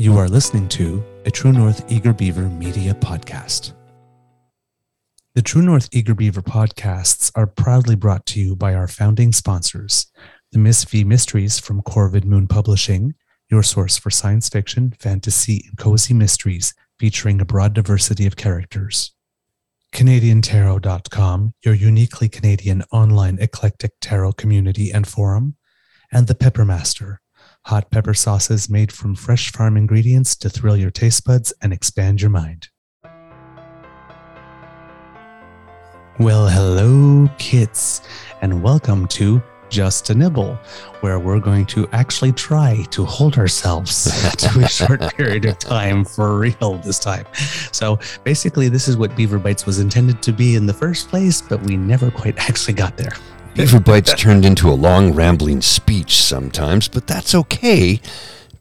[0.00, 3.72] You are listening to a True North Eager Beaver media podcast.
[5.34, 10.06] The True North Eager Beaver podcasts are proudly brought to you by our founding sponsors,
[10.52, 13.16] the Miss Vee Mysteries from Corvid Moon Publishing,
[13.50, 19.16] your source for science fiction, fantasy, and cozy mysteries featuring a broad diversity of characters.
[19.92, 25.56] CanadianTarot.com, your uniquely Canadian online eclectic tarot community and forum,
[26.12, 27.16] and The Peppermaster,
[27.66, 32.20] hot pepper sauces made from fresh farm ingredients to thrill your taste buds and expand
[32.20, 32.68] your mind.
[36.18, 38.02] Well, hello, kids,
[38.42, 40.58] and welcome to Just a Nibble,
[41.00, 44.04] where we're going to actually try to hold ourselves
[44.38, 47.24] to a short period of time for real this time.
[47.70, 51.40] So basically, this is what Beaver Bites was intended to be in the first place,
[51.40, 53.12] but we never quite actually got there.
[53.58, 58.00] Beaver Bites turned into a long, rambling speech sometimes, but that's okay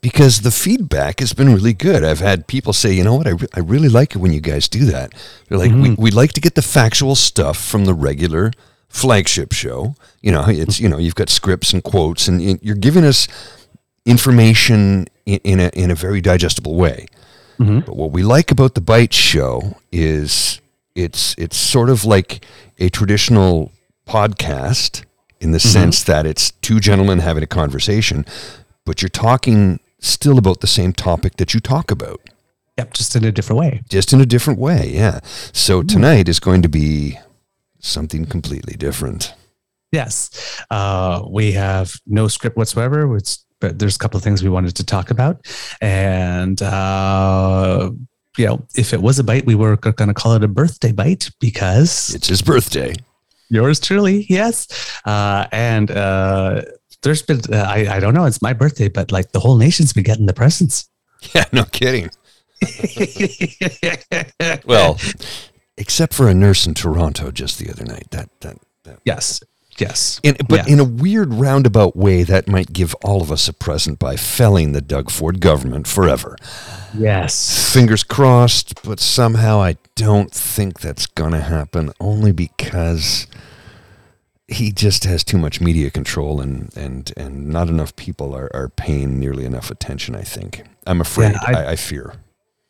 [0.01, 2.03] because the feedback has been really good.
[2.03, 4.41] I've had people say, you know what, I, re- I really like it when you
[4.41, 5.13] guys do that.
[5.47, 6.01] They're like, we, mm-hmm.
[6.01, 8.51] we like to get the factual stuff from the regular
[8.89, 9.95] flagship show.
[10.21, 13.27] You know, it's, you know, you've got scripts and quotes, and you're giving us
[14.05, 17.05] information in, in, a, in a very digestible way.
[17.59, 17.81] Mm-hmm.
[17.81, 20.59] But what we like about the Bite Show is
[20.95, 22.43] it's it's sort of like
[22.79, 23.71] a traditional
[24.07, 25.03] podcast
[25.39, 28.25] in the sense that it's two gentlemen having a conversation,
[28.85, 32.19] but you're talking still about the same topic that you talk about,
[32.77, 33.81] Yep, just in a different way.
[33.89, 34.89] just in a different way.
[34.93, 35.19] Yeah.
[35.53, 37.19] So tonight is going to be
[37.79, 39.33] something completely different.
[39.91, 43.15] Yes, uh, we have no script whatsoever.
[43.15, 45.45] It's, but there's a couple of things we wanted to talk about,
[45.81, 47.91] and uh,
[48.37, 50.91] you know, if it was a bite, we were going to call it a birthday
[50.91, 52.93] bite because It's his birthday.
[53.49, 54.67] Yours truly, yes.
[55.05, 56.61] Uh, and uh,
[57.03, 59.93] there's been uh, I I don't know, it's my birthday, but like the whole nation's
[59.93, 60.89] been getting the presents.
[61.33, 62.11] Yeah, no kidding.
[64.65, 64.99] Well,
[65.77, 68.07] except for a nurse in Toronto just the other night.
[68.11, 69.41] That that that yes,
[69.79, 70.73] yes, In, but Yeah.
[70.73, 74.71] in a weird roundabout way, that might give all of us a present by felling
[74.73, 76.35] the Doug Ford government forever.
[76.97, 77.73] yes.
[77.73, 83.27] Fingers crossed, but somehow I don't think that's going to happen only because
[84.47, 88.69] he just has too much media control and, and, and not enough people are, are
[88.69, 90.63] paying nearly enough attention, I think.
[90.85, 91.33] I'm afraid.
[91.33, 92.13] Yeah, I- I, fear.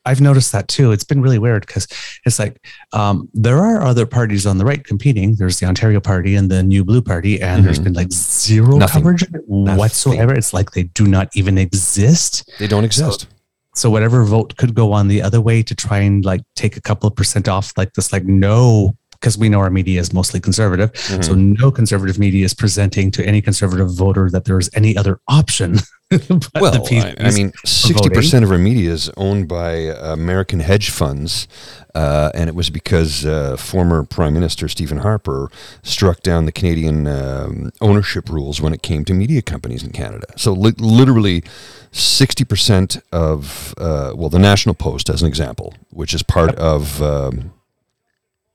[0.05, 0.93] I've noticed that too.
[0.93, 1.85] It's been really weird because
[2.25, 5.35] it's like um, there are other parties on the right competing.
[5.35, 7.83] There's the Ontario Party and the New Blue Party, and there's Mhm.
[7.83, 9.01] been like zero Nothing.
[9.03, 10.33] coverage it whatsoever.
[10.33, 12.49] It's like they do not even exist.
[12.57, 13.27] They don't exist.
[13.75, 16.81] So whatever vote could go on the other way to try and like take a
[16.81, 20.39] couple of percent off, like this, like no, because we know our media is mostly
[20.39, 20.91] conservative.
[20.93, 21.23] Mhm.
[21.23, 25.19] So no conservative media is presenting to any conservative voter that there is any other
[25.27, 25.79] option.
[26.09, 30.13] but well, the I, I mean, sixty percent of our media is owned by uh,
[30.13, 31.49] American hedge funds,
[31.95, 35.51] uh, and it was because uh, former Prime Minister Stephen Harper
[35.83, 40.27] struck down the Canadian um, ownership rules when it came to media companies in Canada.
[40.37, 41.43] So, li- literally,
[41.91, 47.01] sixty percent of uh, well, the National Post, as an example, which is part of.
[47.01, 47.51] Um,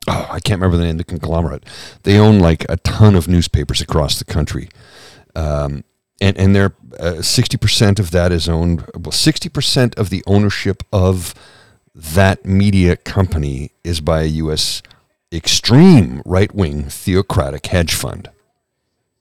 [0.08, 1.64] Oh, I can't remember the name of the conglomerate.
[2.02, 4.68] They own like a ton of newspapers across the country.
[5.36, 5.84] Um,
[6.20, 6.74] and and they're
[7.22, 8.84] sixty percent of that is owned.
[8.98, 11.34] Well, sixty percent of the ownership of
[11.94, 14.82] that media company is by a U.S.
[15.32, 18.28] extreme right wing theocratic hedge fund.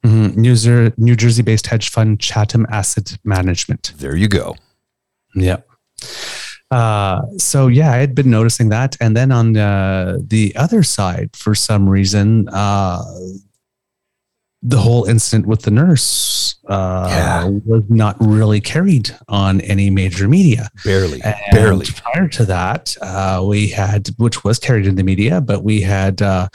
[0.04, 0.36] Mhm.
[0.36, 3.94] New, New Jersey based hedge fund Chatham Asset Management.
[3.98, 4.56] There you go.
[5.36, 5.68] Yep.
[6.72, 11.36] Uh, so yeah, I had been noticing that, and then on uh, the other side,
[11.36, 13.04] for some reason, uh,
[14.64, 17.46] the whole incident with the nurse uh, Yeah.
[17.66, 20.70] was not really carried on any major media.
[20.86, 21.88] Barely, And barely.
[21.88, 26.22] Prior to that, uh, we had, which was carried in the media, but we had
[26.22, 26.48] uh,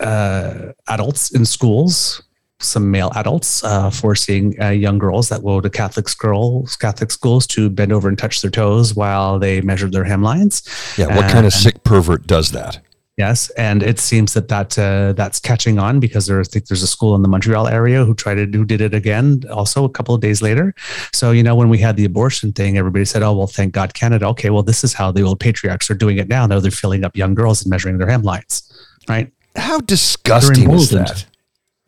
[0.00, 2.22] uh, adults in schools,
[2.60, 7.46] some male adults, uh, forcing uh, young girls that go to Catholic schools, Catholic schools,
[7.48, 10.66] to bend over and touch their toes while they measure their hemlines.
[10.98, 11.14] Yeah.
[11.14, 12.80] What kind of sick pervert does that?
[13.18, 16.84] Yes, and it seems that that uh, that's catching on because there, I think there's
[16.84, 19.88] a school in the Montreal area who tried to who did it again, also a
[19.88, 20.72] couple of days later.
[21.12, 23.92] So you know, when we had the abortion thing, everybody said, "Oh well, thank God,
[23.92, 26.46] Canada." Okay, well, this is how the old patriarchs are doing it now.
[26.46, 28.72] Now they're filling up young girls and measuring their hemlines,
[29.08, 29.32] right?
[29.56, 31.26] How disgusting is that?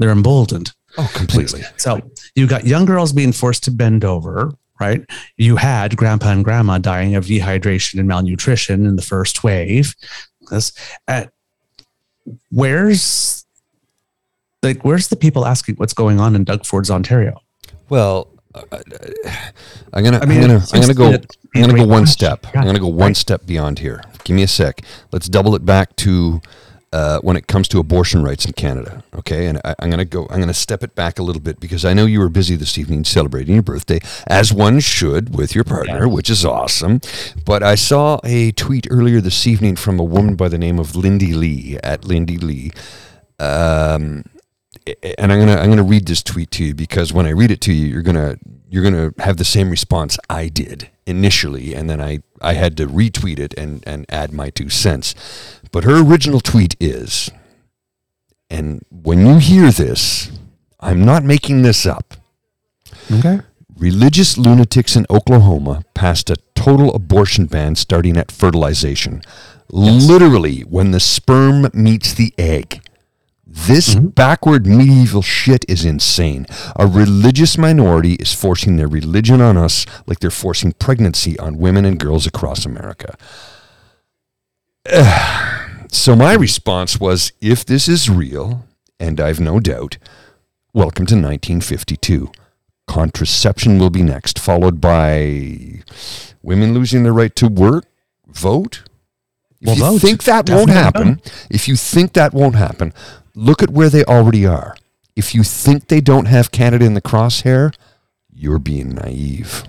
[0.00, 0.72] They're emboldened.
[0.96, 1.60] Oh, completely.
[1.76, 2.00] So
[2.34, 4.50] you got young girls being forced to bend over,
[4.80, 5.04] right?
[5.36, 9.94] You had grandpa and grandma dying of dehydration and malnutrition in the first wave.
[10.50, 10.72] This,
[11.06, 11.26] uh,
[12.50, 13.44] where's
[14.62, 17.40] like where's the people asking what's going on in Doug Ford's Ontario?
[17.90, 18.28] Well,
[19.92, 21.12] I'm gonna, I mean, I'm gonna, I'm gonna go,
[21.54, 22.46] I'm gonna go one step.
[22.54, 24.02] I'm gonna go one step beyond here.
[24.24, 24.80] Give me a sec.
[25.12, 26.40] Let's double it back to
[26.92, 29.04] uh, when it comes to abortion rights in Canada.
[29.14, 30.26] Okay, and I, I'm gonna go.
[30.30, 32.76] I'm gonna step it back a little bit because I know you were busy this
[32.78, 37.00] evening celebrating your birthday, as one should with your partner, which is awesome.
[37.44, 40.96] But I saw a tweet earlier this evening from a woman by the name of
[40.96, 42.72] Lindy Lee at Lindy Lee.
[43.38, 44.24] Um,
[45.18, 47.60] and I'm gonna I'm gonna read this tweet to you because when I read it
[47.62, 48.36] to you, you're gonna
[48.68, 52.86] you're gonna have the same response I did initially, and then I I had to
[52.86, 55.14] retweet it and and add my two cents.
[55.72, 57.30] But her original tweet is,
[58.48, 60.30] and when you hear this,
[60.80, 62.14] I'm not making this up.
[63.12, 63.40] Okay.
[63.76, 69.22] Religious lunatics in Oklahoma passed a total abortion ban starting at fertilization.
[69.70, 72.82] Literally, when the sperm meets the egg.
[73.46, 74.08] This mm-hmm.
[74.08, 76.46] backward medieval shit is insane.
[76.76, 81.84] A religious minority is forcing their religion on us like they're forcing pregnancy on women
[81.84, 83.16] and girls across America.
[85.92, 88.64] So my response was if this is real,
[88.98, 89.98] and I've no doubt,
[90.72, 92.30] welcome to 1952.
[92.86, 95.82] Contraception will be next, followed by
[96.42, 97.84] women losing their right to work,
[98.28, 98.82] vote.
[99.60, 100.00] If Well, you vote.
[100.00, 102.92] think that won't Definitely happen, if you think that won't happen,
[103.34, 104.76] look at where they already are.
[105.16, 107.74] If you think they don't have Canada in the crosshair,
[108.32, 109.64] you're being naive.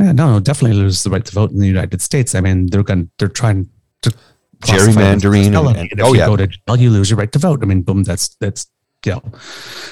[0.00, 2.34] Yeah, no, no, definitely lose the right to vote in the United States.
[2.34, 3.68] I mean, they're going, they're trying
[4.02, 4.33] to classify them as
[4.64, 6.26] Gerrymandering and- and- oh, you yeah.
[6.26, 7.60] go to jail, you lose your right to vote.
[7.62, 8.66] I mean, boom, that's that's
[9.04, 9.22] you know.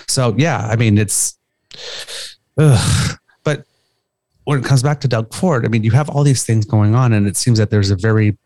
[0.08, 1.36] So yeah, I mean, it's.
[2.58, 3.18] Ugh.
[3.44, 3.64] But
[4.44, 6.94] when it comes back to Doug Ford, I mean, you have all these things going
[6.94, 8.36] on, and it seems that there's a very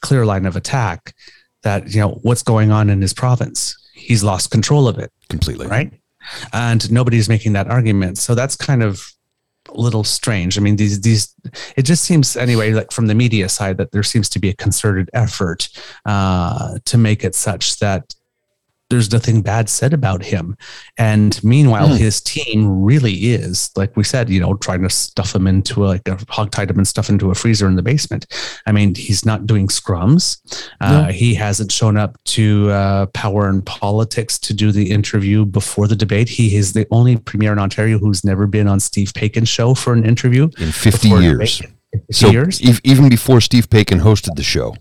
[0.00, 1.14] clear line of attack.
[1.62, 3.76] That you know what's going on in his province.
[3.94, 5.66] He's lost control of it Completely.
[5.68, 5.92] right?
[6.52, 8.18] And nobody's making that argument.
[8.18, 9.00] So that's kind of
[9.70, 10.58] little strange.
[10.58, 11.34] I mean, these these
[11.76, 14.54] it just seems anyway, like from the media side, that there seems to be a
[14.54, 15.68] concerted effort
[16.04, 18.14] uh, to make it such that
[18.92, 20.56] there's nothing bad said about him.
[20.98, 21.96] And meanwhile, Hmm.
[21.96, 25.88] his team really is, like we said, you know, trying to stuff him into a,
[25.94, 28.26] like a hogtied him and stuff into a freezer in the basement.
[28.66, 30.38] I mean, he's not doing scrums.
[30.80, 35.88] Uh, He hasn't shown up to uh, Power and Politics to do the interview before
[35.88, 36.28] the debate.
[36.28, 39.92] He is the only premier in Ontario who's never been on Steve Paikin's show for
[39.94, 40.44] an interview.
[40.58, 41.58] In 50 years.
[41.58, 41.72] debate.
[42.08, 42.60] 50 So years.
[42.62, 44.74] ev- even before Steve Paikin hosted the show,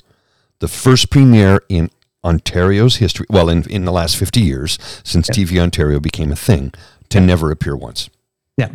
[0.59, 1.89] the first premiere in
[2.23, 6.73] Ontario's history, well, in, in the last 50 years since TV Ontario became a thing,
[7.09, 8.09] to never appear once.
[8.57, 8.69] Yeah.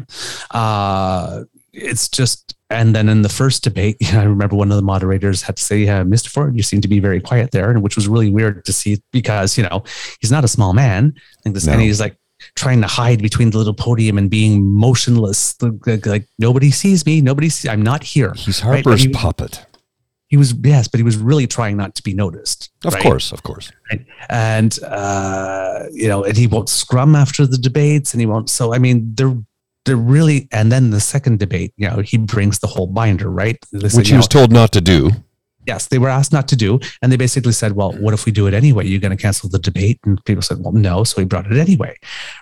[0.50, 5.42] Uh, it's just, and then in the first debate, I remember one of the moderators
[5.42, 6.28] had to say, uh, Mr.
[6.28, 9.00] Ford, you seem to be very quiet there, and which was really weird to see
[9.12, 9.84] because, you know,
[10.20, 11.14] he's not a small man.
[11.44, 12.16] And this, and he's like,
[12.54, 17.22] trying to hide between the little podium and being motionless like, like nobody sees me
[17.22, 19.64] nobody sees i'm not here He's Right, Harper's he- puppet.
[20.28, 23.02] He was yes but he was really trying not to be noticed Of right?
[23.02, 23.70] course, of course.
[24.28, 28.50] and uh, you know, and he won't scrum after the debates, and he won't.
[28.50, 29.36] So I mean, they're
[29.84, 30.48] they're really.
[30.50, 33.56] And then the second debate, you know, he brings the whole binder, right?
[33.70, 35.10] Said, Which he was know, told not to do.
[35.66, 38.32] Yes, they were asked not to do, and they basically said, "Well, what if we
[38.32, 38.86] do it anyway?
[38.86, 41.58] You're going to cancel the debate?" And people said, "Well, no." So he brought it
[41.58, 41.96] anyway,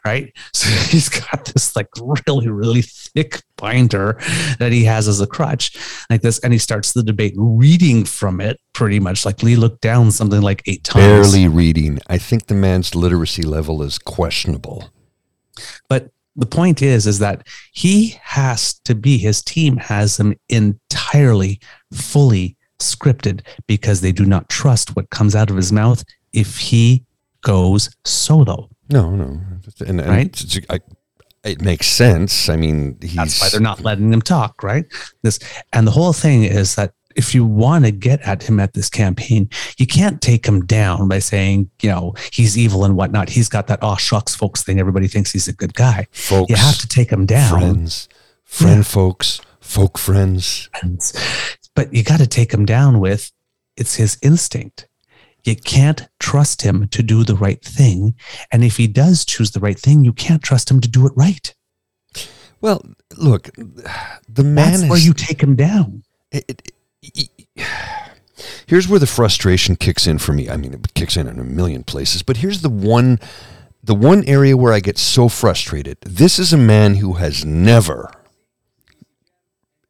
[0.05, 0.33] right?
[0.55, 1.89] So he's got this like
[2.27, 4.19] really, really thick binder
[4.59, 5.77] that he has as a crutch,
[6.09, 9.81] like this, and he starts the debate reading from it, pretty much like Lee looked
[9.81, 11.99] down something like eight times, Barely reading.
[12.07, 14.91] I think the man's literacy level is questionable.
[15.89, 21.61] But the point is, is that he has to be, his team has him entirely,
[21.93, 27.05] fully scripted because they do not trust what comes out of his mouth if he
[27.43, 28.69] goes solo.
[28.91, 29.41] No, no.
[29.87, 30.61] And, and Right?
[30.71, 30.81] I,
[31.45, 32.49] it makes sense.
[32.49, 33.15] I mean, he's.
[33.15, 34.87] That's why they're not letting him talk, right?
[35.23, 35.39] This
[35.73, 38.89] and the whole thing is that if you want to get at him at this
[38.89, 39.49] campaign,
[39.79, 43.29] you can't take him down by saying, you know, he's evil and whatnot.
[43.29, 44.81] He's got that oh shucks folks thing.
[44.81, 46.07] Everybody thinks he's a good guy.
[46.13, 47.51] folks, You have to take him down.
[47.59, 48.09] friends,
[48.45, 48.83] friend Yeah.
[48.83, 50.69] folks, folk friends.
[50.81, 51.13] friends.
[51.75, 53.33] But you got to take him down with
[53.77, 54.89] it's his instinct.
[55.43, 58.15] You can't trust him to do the right thing.
[58.51, 61.13] And if he does choose the right thing, you can't trust him to do it
[61.17, 61.55] right.
[62.61, 62.83] Well,
[63.17, 64.89] look, the man That's is.
[64.89, 66.03] where you take him down.
[66.33, 67.31] it, it, it-
[68.67, 70.49] here's where the frustration kicks in for me.
[70.49, 73.19] I mean, it kicks in in a million places, but here's the one,
[73.83, 75.99] the one area where I get so frustrated.
[76.01, 78.11] This is a man who has never,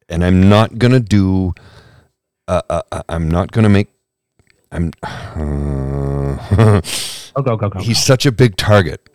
[0.08, 1.54] and I'm not gonna do,
[2.48, 3.88] uh, uh, uh, I'm not gonna make,
[4.72, 4.92] I'm.
[5.02, 6.80] Uh,
[7.36, 7.80] Oh, go, go, go.
[7.80, 9.08] he's such a big target.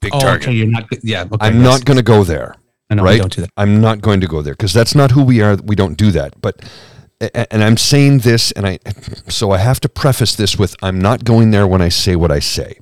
[0.00, 0.48] Big oh, target.
[0.48, 0.56] okay.
[0.56, 1.22] You're not, yeah.
[1.22, 1.64] Okay, I'm yes.
[1.64, 2.54] not going to go there.
[2.90, 3.20] We right?
[3.20, 3.50] don't do that.
[3.56, 5.56] I'm not going to go there because that's not who we are.
[5.56, 6.40] We don't do that.
[6.40, 6.62] But
[7.20, 8.78] and I'm saying this, and I
[9.28, 12.30] so I have to preface this with I'm not going there when I say what
[12.30, 12.78] I say.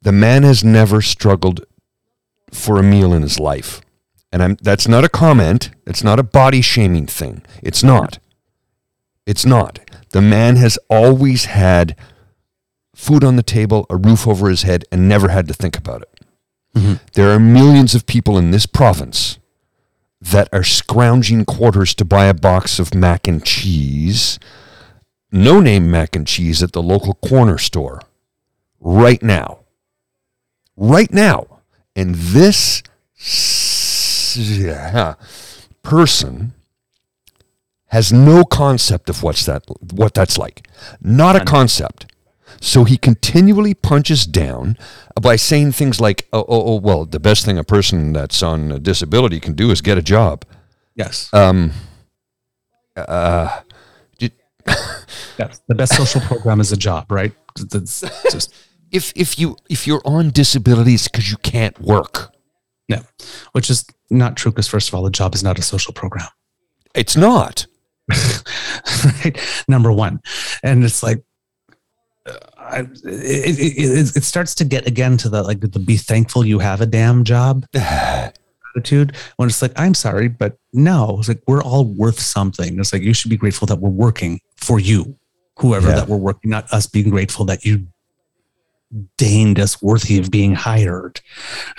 [0.00, 1.66] The man has never struggled
[2.50, 3.82] for a meal in his life,
[4.32, 5.70] and I'm that's not a comment.
[5.86, 7.42] It's not a body shaming thing.
[7.62, 8.18] It's not.
[9.26, 9.78] It's not.
[10.10, 11.96] The man has always had
[12.94, 16.02] food on the table, a roof over his head, and never had to think about
[16.02, 16.20] it.
[16.74, 16.94] Mm-hmm.
[17.14, 19.38] There are millions of people in this province
[20.20, 24.38] that are scrounging quarters to buy a box of mac and cheese,
[25.32, 28.00] no name mac and cheese at the local corner store
[28.80, 29.60] right now.
[30.76, 31.60] Right now.
[31.96, 32.82] And this
[35.82, 36.52] person
[37.86, 40.66] has no concept of what's that what that's like.
[41.00, 42.06] Not a concept.
[42.60, 44.76] So he continually punches down
[45.20, 48.70] by saying things like, oh, oh, oh, well, the best thing a person that's on
[48.70, 50.44] a disability can do is get a job.
[50.94, 51.32] Yes.
[51.32, 51.72] Um,
[52.96, 53.60] uh,
[55.38, 55.62] yes.
[55.66, 57.32] The best social program is a job, right?
[57.56, 58.54] Just
[58.90, 62.32] if if you if you're on disabilities because you can't work,
[62.90, 63.00] no,
[63.52, 66.28] which is not true because first of all, the job is not a social program.
[66.94, 67.66] it's not.
[69.24, 69.36] right?
[69.68, 70.20] Number one,
[70.62, 71.22] and it's like.
[72.26, 75.96] uh, I, it, it, it, it starts to get again to the like the be
[75.96, 81.28] thankful you have a damn job attitude when it's like i'm sorry but no it's
[81.28, 84.78] like we're all worth something it's like you should be grateful that we're working for
[84.78, 85.16] you
[85.58, 85.96] whoever Yeah.
[85.96, 87.86] that we're working not us being grateful that you
[89.16, 91.20] deigned us worthy of being hired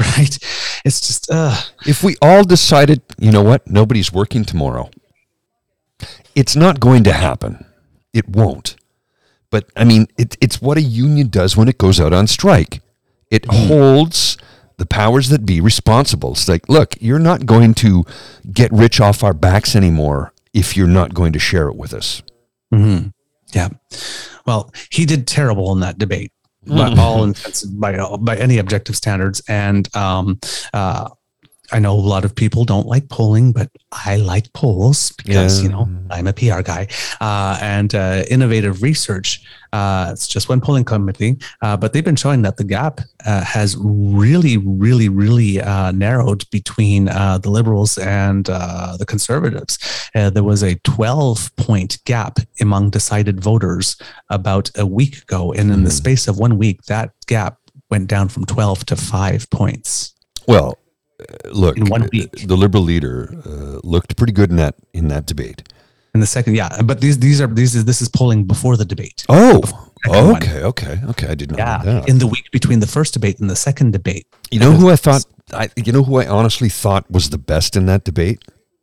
[0.00, 0.38] right
[0.84, 4.90] it's just uh If we all decided, you know what, nobody's working tomorrow,
[6.34, 7.64] it's not going to happen.
[8.12, 8.76] It won't.
[9.50, 12.82] But I mean, it, it's what a union does when it goes out on strike.
[13.30, 14.36] It holds
[14.76, 16.32] the powers that be responsible.
[16.32, 18.04] It's like, look, you're not going to
[18.52, 22.22] get rich off our backs anymore if you're not going to share it with us.
[22.72, 23.12] mhm.
[23.52, 23.68] yeah
[24.46, 26.32] well he did terrible in that debate
[26.66, 29.40] by all intents by by any objective standards.
[29.48, 30.38] And um
[30.72, 31.10] uh
[31.72, 35.62] I know a lot of people don't like polling, but I like polls because, Yeah.
[35.64, 36.86] you know, I'm a PR guy.
[37.20, 39.42] Uh, and uh, innovative research,
[39.72, 43.42] uh, it's just one polling company, uh, but they've been showing that the gap uh,
[43.42, 49.78] has really, really, really uh, narrowed between uh, the liberals and uh, the conservatives.
[50.14, 53.96] Uh, there was a 12 point gap among decided voters
[54.30, 55.52] about a week ago.
[55.52, 55.94] And in the Mhm.
[56.02, 57.58] space of one week, that gap
[57.90, 60.12] went down from 12 to five points.
[60.46, 60.78] Well,
[61.52, 62.46] look, In one uh, week.
[62.46, 65.62] the liberal leader uh, looked pretty good in that in that debate.
[66.14, 68.84] In the second, yeah, but these these are these is this is polling before the
[68.86, 69.24] debate.
[69.28, 69.60] Oh,
[70.04, 70.36] second one.
[70.36, 71.26] okay, okay, okay.
[71.28, 72.08] I did not Yeah, know that.
[72.08, 74.96] in the week between the first debate and the second debate, You know who I
[74.96, 75.24] thought?
[75.52, 78.38] I, you know who I honestly thought was the best in that debate?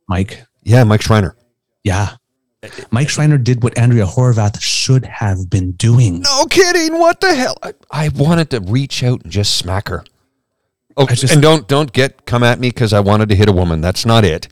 [0.08, 0.44] Mike.
[0.62, 1.34] Yeah, Mike Schreiner.
[1.82, 2.16] Yeah,
[2.90, 6.20] Mike Schreiner did what Andrea Horwath should have been doing.
[6.20, 6.98] No kidding.
[6.98, 7.56] What the hell?
[7.62, 10.04] I, I wanted to reach out and just smack her.
[10.96, 13.52] Oh, just- and don't don't get come at me because I wanted to hit a
[13.52, 13.80] woman.
[13.80, 14.48] That's not it.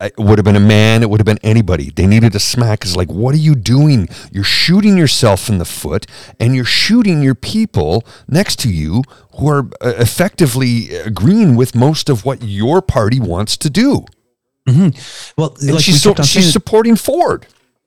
[0.00, 1.02] It would have been a man.
[1.02, 1.90] It would have been anybody.
[1.90, 2.84] They needed a smack.
[2.84, 4.08] Is like, what are you doing?
[4.30, 6.06] You're shooting yourself in the foot,
[6.38, 9.02] and you're shooting your people next to you
[9.38, 14.04] who are uh, effectively agreeing with most of what your party wants to do.
[14.68, 17.46] Well, And like she's so, she's supporting Ford.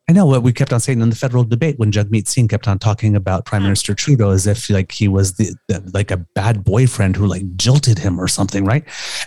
[0.10, 2.68] I know what we kept on saying in the federal debate when Jagmeet Singh kept
[2.68, 6.18] on talking about Prime Minister Trudeau as if like he was the, the like a
[6.18, 8.84] bad boyfriend who like jilted him or something, right?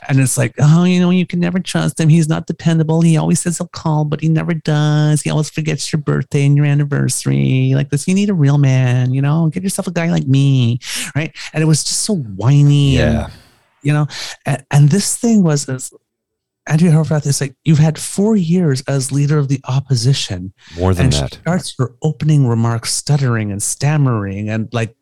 [0.08, 2.08] And it's like, oh, you know, you can never trust him.
[2.10, 3.00] He's not dependable.
[3.00, 5.22] He always says he'll call, but he never does.
[5.22, 7.72] He always forgets your birthday and your anniversary.
[7.74, 9.14] Like this, you need a real man.
[9.14, 10.80] You know, get yourself a guy like me,
[11.16, 11.34] right?
[11.54, 12.96] And it was just so whiny.
[12.96, 13.24] Yeah.
[13.24, 13.32] And,
[13.82, 14.06] you know,
[14.44, 15.68] and, and this thing was.
[15.68, 15.92] As,
[16.66, 20.52] Andrea Horwath is like, you've had four years as leader of the opposition.
[20.78, 21.34] More than and that.
[21.34, 24.96] she starts her opening remarks stuttering and stammering and like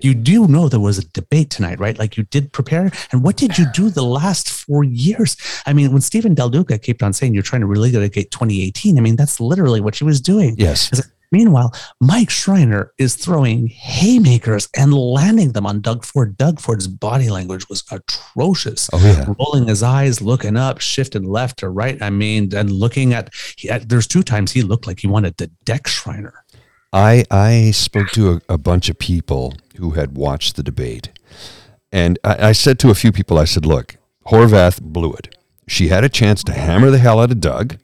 [0.00, 1.98] you do know there was a debate tonight right?
[1.98, 2.90] Like you did prepare.
[3.12, 5.36] And what did you do the last four years?
[5.64, 9.00] I mean when steven del duca kept on saying you're trying to relitigate 2018 i
[9.00, 10.54] mean that's literally what she was doing.
[10.58, 10.90] Yes.
[11.32, 17.28] Meanwhile mike schreiner is throwing haymakers and landing them on doug ford doug ford's body
[17.30, 19.32] language was atrocious Oh yeah.
[19.38, 22.00] rolling his eyes, looking up, shifting left or right.
[22.00, 25.36] I mean, and looking at, he, at there's two times he looked like he wanted
[25.38, 26.44] to deck Schreiner.
[26.92, 31.10] I I spoke to a, a bunch of people who had watched the debate,
[31.92, 33.96] and I, I said to a few people, I said, "Look,
[34.28, 35.36] Horwath blew it.
[35.68, 37.76] She had a chance to hammer the hell out of Doug,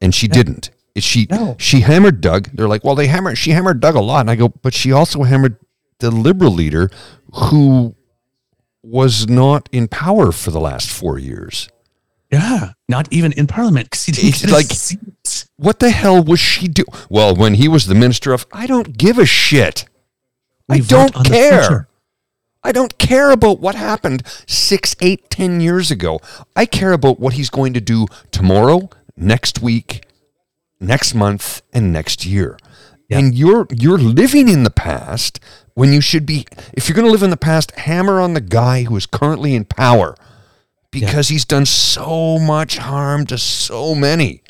[0.00, 0.70] and she didn't.
[1.00, 1.56] She No.
[1.58, 2.50] she hammered Doug.
[2.54, 3.38] They're like, well, they hammered.
[3.38, 5.56] She hammered Doug a lot, and I go, but she also hammered
[6.00, 6.90] the liberal leader,
[7.34, 7.94] who
[8.82, 11.68] was not in power for the last four years.
[12.30, 15.48] Yeah, not even in Parliament because he didn't It's get a like-.
[15.56, 16.84] What the hell was she do?
[17.08, 19.86] Well, when he was the minister of, I don't give a shit.
[20.68, 21.88] I We vote don't care.
[22.62, 26.20] I don't care about what happened six, eight, ten years ago.
[26.54, 30.04] I care about what he's going to do tomorrow, next week,
[30.80, 32.58] next month, and next year.
[33.08, 33.18] Yeah.
[33.18, 35.40] And you're you're living in the past
[35.74, 36.46] when you should be.
[36.74, 39.54] If you're going to live in the past, hammer on the guy who is currently
[39.54, 40.14] in power,
[40.90, 44.42] because he's done so much harm to so many.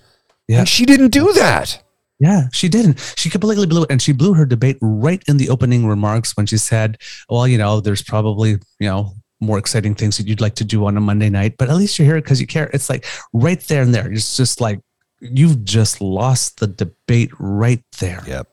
[0.49, 0.61] Yeah.
[0.61, 1.83] And she didn't do that.
[2.21, 3.15] Yeah, she didn't.
[3.17, 3.91] She completely blew it.
[3.91, 7.59] And she blew her debate right in the opening remarks when she said, Well, you
[7.59, 11.01] know, there's probably, you know, more exciting things that you'd like to do on a
[11.01, 12.71] Monday night, but at least you're here because you care.
[12.73, 14.11] It's like right there and there.
[14.11, 14.81] It's just like
[15.21, 18.23] you've just lost the debate right there.
[18.27, 18.49] Yep.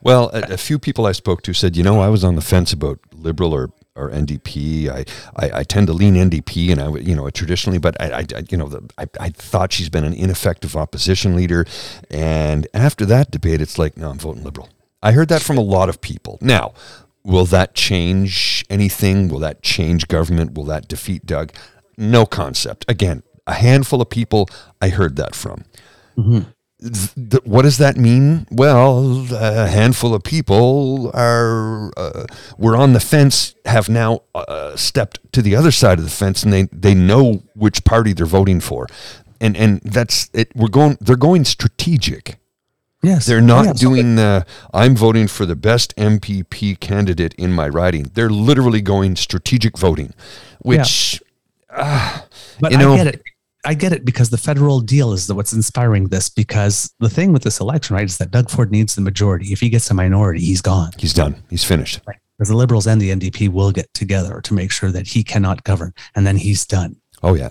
[0.00, 2.40] Well, a, a few people I spoke to said, you know, I was on the
[2.40, 4.88] fence about liberal or, or NDP.
[4.88, 5.04] I,
[5.36, 8.56] I, I tend to lean NDP, and I, you know, traditionally, but I, I you
[8.56, 11.66] know, the, I, I thought she's been an ineffective opposition leader.
[12.10, 14.68] And after that debate, it's like, no, I'm voting liberal.
[15.02, 16.38] I heard that from a lot of people.
[16.40, 16.74] Now,
[17.24, 19.28] will that change anything?
[19.28, 20.54] Will that change government?
[20.54, 21.52] Will that defeat Doug?
[21.96, 22.84] No concept.
[22.88, 24.48] Again, a handful of people
[24.80, 25.64] I heard that from
[26.80, 28.46] th- th- what does that mean?
[28.50, 32.26] Well, a handful of people are uh,
[32.56, 36.42] were on the fence, have now uh, stepped to the other side of the fence,
[36.44, 38.86] and they they know which party they're voting for,
[39.40, 40.48] and and that's it.
[40.54, 40.96] We're going.
[41.00, 42.36] They're going strategic.
[43.02, 43.26] Yes.
[43.26, 44.44] They're not Yeah, doing the.
[44.74, 48.10] I'm voting for the best MPP candidate in my riding.
[48.14, 50.14] They're literally going strategic voting,
[50.62, 51.22] which
[51.70, 53.22] But you know- I get it.
[53.68, 56.30] I get it because the federal deal is the, what's inspiring this.
[56.30, 59.52] Because the thing with this election, right, is that Doug Ford needs the majority.
[59.52, 60.92] If he gets a minority, he's gone.
[60.96, 61.42] he's done.
[61.50, 62.00] He's finished.
[62.06, 62.16] Right.
[62.38, 65.64] Because the Liberals and the NDP will get together to make sure that he cannot
[65.64, 66.96] govern, and then he's done.
[67.22, 67.50] Oh yeah.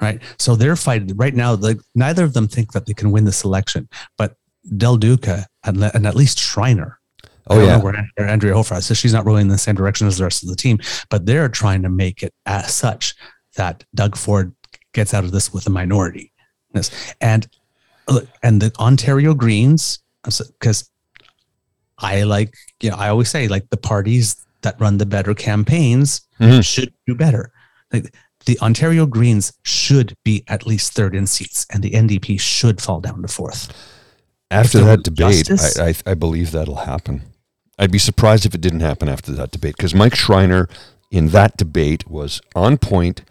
[0.00, 0.20] Right.
[0.40, 1.54] So they're fighting right now.
[1.54, 4.34] Like neither of them think that they can win this election, but
[4.76, 6.98] Del Duca and, and at least Schreiner.
[7.46, 7.76] Oh yeah.
[7.76, 8.86] where where Andrea Horwath is.
[8.86, 11.26] So she's not rolling in the same direction as the rest of the team, but
[11.26, 13.14] they're trying to make it as such
[13.54, 14.52] that Doug Ford
[14.92, 16.32] gets out of this with a minority.
[17.20, 17.46] And
[18.08, 20.88] look, and the Ontario Greens, because
[21.98, 26.22] I like, you know, I always say like the parties that run the better campaigns
[26.40, 26.64] Mhm.
[26.64, 27.52] should do better.
[27.92, 28.14] Like
[28.46, 33.00] the Ontario Greens should be at least third in seats, and the NDP should fall
[33.00, 33.72] down to fourth.
[34.50, 37.22] After that debate, justice- I, I, I believe that'll happen.
[37.78, 40.68] I'd be surprised if it didn't happen after that debate because Mike Schreiner
[41.10, 43.22] in that debate was on point.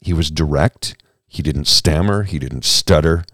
[0.00, 0.94] He was direct.
[1.28, 2.24] He didn't stammer.
[2.24, 3.24] He didn't stutter.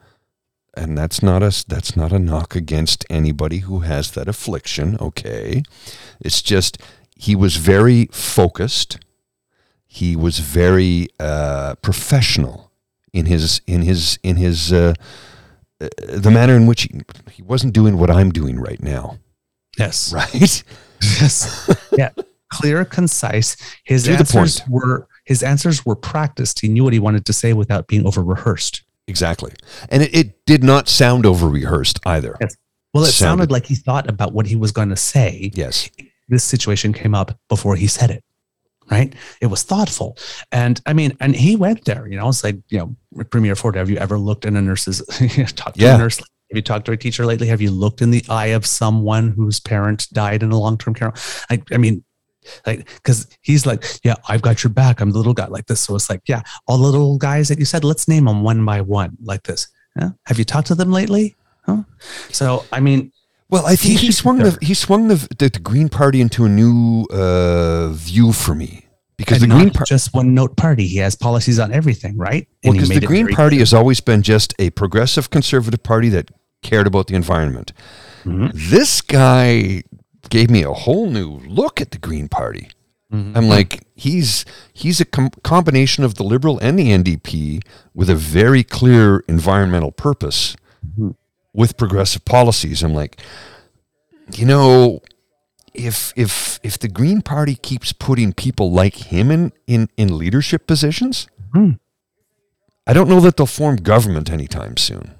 [0.76, 4.98] And that's not a that's not a knock against anybody who has that affliction.
[5.00, 5.62] Okay,
[6.20, 6.78] it's just
[7.16, 8.98] he was very focused.
[9.86, 12.72] He was very uh, professional
[13.12, 14.94] in his in his in his uh,
[15.80, 19.18] uh, the manner in which he, he wasn't doing what I'm doing right now.
[19.78, 20.12] Yes.
[20.12, 20.62] Right?
[21.20, 21.70] Yes.
[21.98, 22.10] yeah.
[22.50, 23.58] Clear, concise.
[23.84, 26.60] His To answers were his answers were practiced.
[26.60, 28.82] He knew what he wanted to say without being over rehearsed.
[29.06, 29.52] Exactly.
[29.90, 32.36] And it, it did not sound over rehearsed either.
[32.40, 32.56] Yes.
[32.92, 35.50] Well, it Sounded- sounded like he thought about what he was going to say.
[35.54, 35.90] Yes.
[36.28, 38.22] This situation came up before he said it.
[38.90, 39.14] Right.
[39.40, 40.16] It was thoughtful.
[40.52, 43.76] And I mean, and he went there, you know, it's like, you know, Premier Ford,
[43.76, 44.98] have you ever looked in a nurse's
[45.56, 45.94] talked to Yeah.
[45.94, 46.18] a nurse?
[46.18, 47.46] Have you talked to a teacher lately?
[47.46, 51.14] Have you looked in the eye of someone whose parent died in a long-term care?
[51.50, 52.04] I, I mean,
[52.66, 55.00] like, because he's like, yeah, I've got your back.
[55.00, 55.80] I'm the little guy like this.
[55.80, 58.64] So it's like, yeah, all the little guys that you said, let's name them one
[58.64, 59.68] by one like this.
[59.98, 60.10] Yeah?
[60.26, 61.36] Have you talked to them lately?
[61.66, 61.82] Huh?
[62.30, 63.12] So I mean,
[63.50, 66.44] Well, I think He he swung the he swung the, the, the Green Party into
[66.44, 70.86] a new uh, view for me because and the Green Party just one note party.
[70.86, 72.48] He has policies on everything, right?
[72.64, 73.60] And he because the Green Party clear.
[73.62, 76.30] has always been just a progressive conservative party that
[76.62, 77.72] cared about the environment.
[78.24, 78.50] Mhm.
[78.54, 79.84] This guy
[80.30, 82.70] gave me a whole new look at the Green Party.
[83.12, 83.36] Mhm.
[83.36, 87.60] I'm like, he's he's a com- combination of the Liberal and the NDP
[87.94, 90.56] with a very clear environmental purpose,
[90.98, 91.14] Mhm.
[91.52, 92.82] with progressive policies.
[92.82, 93.20] I'm like,
[94.34, 95.00] you know,
[95.74, 100.66] if if if the Green Party keeps putting people like him in in, in leadership
[100.66, 101.78] positions, Mhm.
[102.86, 105.12] I don't know that they'll form government anytime soon.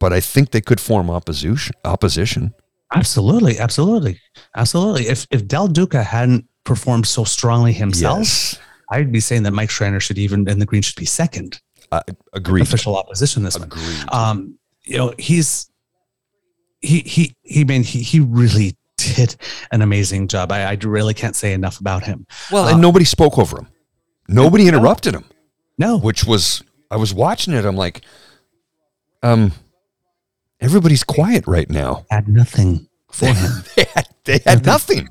[0.00, 1.74] But I think they could form opposition.
[1.84, 2.54] Opposition.
[2.92, 4.20] Absolutely, absolutely,
[4.56, 5.08] absolutely.
[5.08, 8.58] If if Del Duca hadn't performed so strongly himself, Yes.
[8.90, 12.00] I'd be saying that Mike Schreiner should even and the Greens should be second Uh,
[12.32, 12.62] agreed.
[12.62, 13.66] official opposition this one.
[13.68, 14.04] Agreed.
[14.12, 15.70] Um, you know, he's
[16.80, 19.36] he he he mean he he really did
[19.72, 20.52] an amazing job.
[20.52, 22.26] I, I really can't say enough about him.
[22.50, 23.68] Well, Uh, and nobody spoke over him.
[24.28, 25.24] Nobody interrupted him,
[25.78, 27.64] No, which was I was watching it.
[27.64, 28.02] I'm like,
[29.22, 29.52] um,
[30.64, 32.04] everybody's quiet right now.
[32.10, 33.50] had nothing for him.
[33.76, 35.08] They had, they had nothing.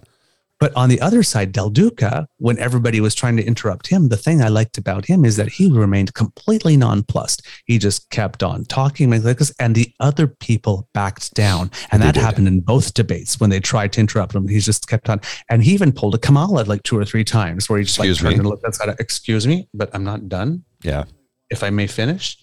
[0.59, 4.15] But on the other side, Del Duca, when everybody was trying to interrupt him, the
[4.15, 7.45] thing I liked about him is that he remained completely nonplussed.
[7.65, 11.69] He just kept on talking like this, and the other people backed down.
[11.91, 14.47] And that happened in both debates when they tried to interrupt him.
[14.47, 15.19] He just kept on.
[15.49, 18.21] And he even pulled a Kamala like two or three times where he just Excuse
[18.23, 18.39] like turned me?
[18.39, 18.95] and looked outside.
[18.99, 20.63] Excuse me, but I'm not done.
[20.81, 21.03] Yeah,
[21.49, 22.37] If I may finish.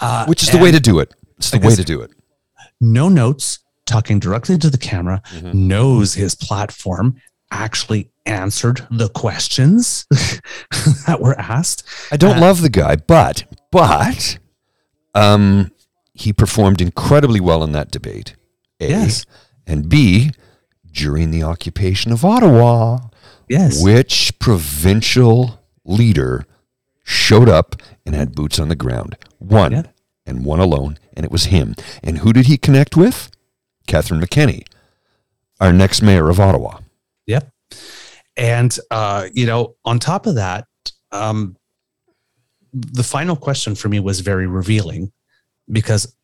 [0.00, 1.12] Uh, which is the way to do it.
[1.38, 2.12] It's the way to do it.
[2.80, 5.54] No notes, talking directly to the camera, Mhm.
[5.54, 7.16] knows his platform,
[7.50, 10.06] actually answered the questions
[11.06, 11.84] that were asked.
[12.10, 14.38] I don't Uh, love the guy, but but
[15.14, 15.70] um,
[16.14, 18.34] he performed incredibly well in that debate.
[18.80, 19.24] A, Yes.
[19.66, 20.30] and B,
[20.92, 22.98] during the occupation of Ottawa,
[23.48, 23.82] Yes.
[23.82, 26.44] which provincial leader
[27.04, 29.16] showed up and had boots on the ground?
[29.38, 29.82] One, Yeah.
[30.26, 31.74] And one alone, and it was him.
[32.02, 33.30] And who did he connect with?
[33.86, 34.66] Catherine McKenney,
[35.60, 36.80] our next mayor of Ottawa.
[37.26, 37.48] Yep.
[38.36, 40.66] And uh, you know, on top of that,
[41.12, 41.56] um,
[42.72, 45.12] the final question for me was very revealing
[45.70, 46.14] because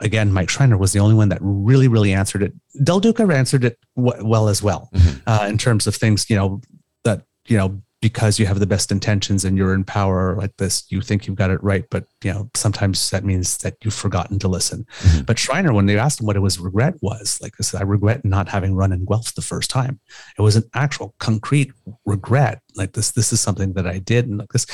[0.00, 2.52] again, Mike Schreiner was the only one that really, really answered it.
[2.82, 5.22] Del Duca answered it w- well as well Mhm.
[5.26, 6.60] uh, in terms of things, you know,
[7.04, 10.84] that you know because you have the best intentions and you're in power like this,
[10.88, 14.38] you think you've got it right, but you know sometimes that means that you've forgotten
[14.38, 14.86] to listen.
[15.00, 15.26] Mhm.
[15.26, 17.84] But Schreiner, when they asked him what it was regret was, like I said, I
[17.84, 20.00] regret not having run in Guelph the first time.
[20.38, 21.72] It was an actual concrete
[22.06, 22.60] regret.
[22.74, 24.66] Like this, this is something that I did, and like this,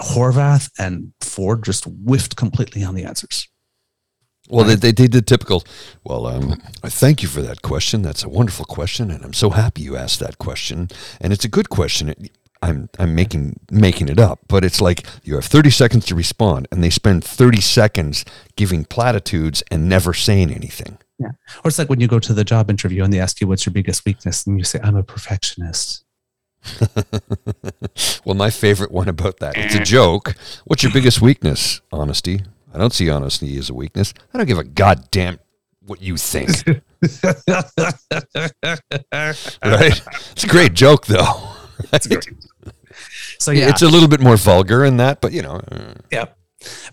[0.00, 3.48] Horwath and Ford just whiffed completely on the answers.
[4.48, 5.64] Well, they, they did typical.
[6.02, 8.02] Well, um, I thank you for that question.
[8.02, 10.88] That's a wonderful question, and I'm so happy you asked that question.
[11.20, 12.10] And it's a good question.
[12.10, 12.30] It,
[12.64, 16.66] I'm I'm making making it up, but it's like you have 30 seconds to respond,
[16.72, 18.24] and they spend 30 seconds
[18.56, 20.96] giving platitudes and never saying anything.
[21.18, 23.46] Yeah, or it's like when you go to the job interview and they ask you
[23.46, 26.04] what's your biggest weakness, and you say, "I'm a perfectionist."
[28.24, 29.58] well, my favorite one about that.
[29.58, 30.34] It's a joke.
[30.64, 31.82] What's your biggest weakness?
[31.92, 32.40] Honesty.
[32.72, 34.14] I don't see honesty as a weakness.
[34.32, 35.38] I don't give a goddamn
[35.86, 36.66] what you think.
[39.62, 40.02] right?
[40.32, 41.53] It's a great joke, though.
[41.92, 42.26] Right?
[43.38, 46.26] So yeah, It's a little bit more vulgar in that, but you know, uh, yeah.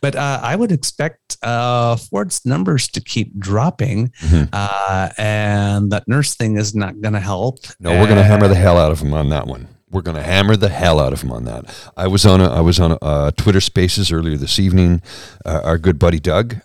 [0.02, 4.50] But uh, I would expect uh, Ford's numbers to keep dropping, Mhm.
[4.52, 7.60] uh, and that nurse thing is not going to help.
[7.80, 9.67] no, we're going to hammer the hell out of him on that one.
[9.89, 11.65] We're going to hammer the hell out of him on that.
[11.96, 15.02] I was on a, I was on a, uh, Twitter Spaces earlier this evening.
[15.46, 16.56] Uh, our good buddy Doug,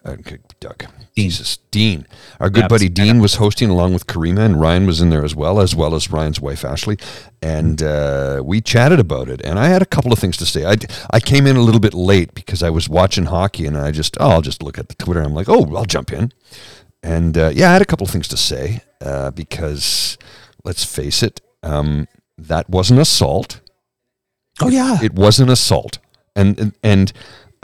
[0.60, 0.88] Doug, Dean.
[1.16, 2.06] Jesus, Dean,
[2.40, 5.24] our good Yeah, buddy Dean was hosting along with Karima, and Ryan was in there
[5.24, 6.98] as well, as well as Ryan's wife Ashley,
[7.42, 9.40] and uh, we chatted about it.
[9.44, 10.64] And I had a couple of things to say.
[10.64, 10.76] I,
[11.10, 14.16] I came in a little bit late because I was watching hockey, and I just
[14.20, 15.22] oh I'll just look at the Twitter.
[15.22, 16.32] I'm like oh I'll jump in,
[17.02, 20.18] and uh, yeah I had a couple of things to say uh, because
[20.64, 23.60] let's face it, um, that wasn't assault
[24.60, 25.98] Oh yeah, it was an assault
[26.34, 27.12] and and- and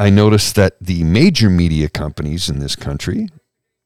[0.07, 3.29] i noticed that the major media companies in this country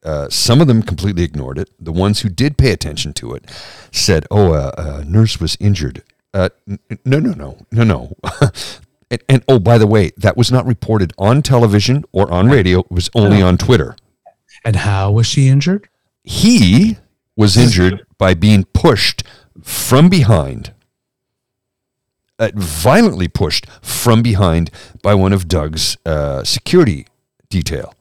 [0.05, 1.69] uh, some of them completely ignored it.
[1.81, 3.43] The ones who did pay attention to it
[3.91, 6.05] said oh a, a nurse was injured.
[6.33, 8.01] Uh, n- no no no no no.
[9.11, 12.81] And, and oh by the way that was not reported on television or on radio.
[12.81, 13.97] It was only on twitter.
[14.65, 15.89] And how was she injured?
[16.23, 16.99] he
[17.37, 19.23] was injured by being pushed
[19.63, 20.73] from behind,
[22.39, 24.71] uh, violently pushed from behind
[25.03, 27.07] by one of Doug's uh, security
[27.49, 27.95] detail.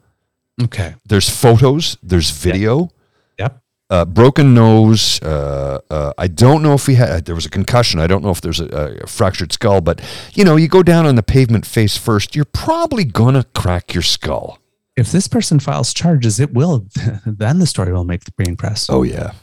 [0.61, 0.95] Okay.
[1.05, 2.89] There's photos, there's video.
[3.37, 3.61] Yep.
[3.89, 5.21] Uh, broken nose.
[5.21, 7.25] Uh, uh, I don't know if he had.
[7.25, 7.99] There was a concussion.
[7.99, 9.81] I don't know if there's a, a fractured skull.
[9.81, 10.01] But
[10.33, 12.35] you know, you go down on the pavement face first.
[12.35, 14.59] You're probably gonna crack your skull.
[14.95, 16.87] If this person files charges, it will.
[17.25, 18.89] then the story will make the green press.
[18.89, 19.33] Oh yeah.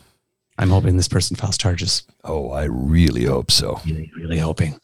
[0.62, 2.04] I'm hoping this person files charges.
[2.24, 3.80] Oh, I really hope so.
[3.84, 4.78] Really, really hoping.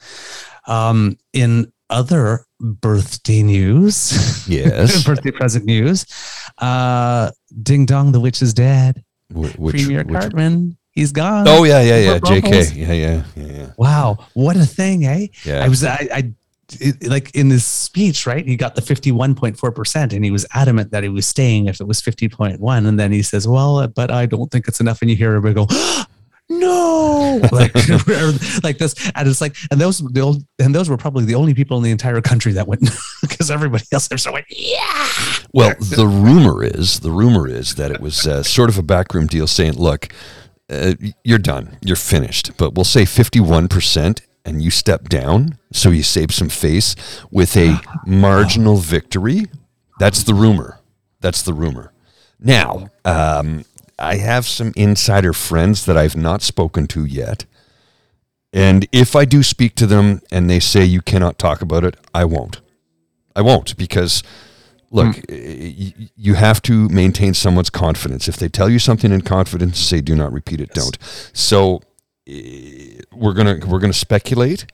[0.67, 5.05] Um, in other birthday news, Yes.
[5.07, 6.05] birthday present news,
[6.59, 7.31] uh,
[7.63, 9.05] Ding Dong, the witch is dead.
[9.33, 11.47] Wh- which, Premier which- Cartman, he's gone.
[11.49, 12.19] Oh yeah, yeah, yeah.
[12.19, 12.65] J.K.
[12.75, 13.73] Yeah, yeah, yeah, yeah.
[13.79, 15.29] Wow, what a thing, eh?
[15.45, 15.65] Yeah.
[15.65, 16.33] I was, I, I
[16.81, 18.47] it, like in his speech, right?
[18.47, 22.01] He got the 51.4%, and he was adamant that he was staying if it was
[22.01, 22.87] 50.1.
[22.87, 25.01] And then he says, Well, but I don't think it's enough.
[25.03, 25.67] And you hear everybody go,
[26.51, 27.75] No, like,
[28.63, 29.11] like this.
[29.15, 31.83] And it's like, and those, the old, and those were probably the only people in
[31.83, 32.89] the entire country that went,
[33.21, 35.09] because everybody else there so went, Yeah.
[35.53, 39.27] Well, the rumor is the rumor is that it was uh, sort of a backroom
[39.27, 40.09] deal, saying, "Look,
[40.71, 41.77] uh, you're done.
[41.83, 42.57] You're finished.
[42.57, 46.97] But we'll say 51%, and you step down, so you save some face
[47.31, 49.45] with a marginal victory.
[49.99, 50.81] That's the rumor.
[51.21, 51.93] That's the rumor.
[52.41, 53.65] Now, um,
[53.99, 57.45] I have some insider friends that I've not spoken to yet.
[58.53, 61.97] And if I do speak to them and they say you cannot talk about it,
[62.15, 62.61] I won't.
[63.37, 64.23] I won't because
[64.91, 66.11] look, mm.
[66.17, 68.29] you have to maintain someone's confidence.
[68.29, 70.85] If they tell you something in confidence, say do not repeat it, yes.
[70.85, 70.99] don't.
[71.35, 71.83] So
[73.13, 74.67] we're going to we're going to speculate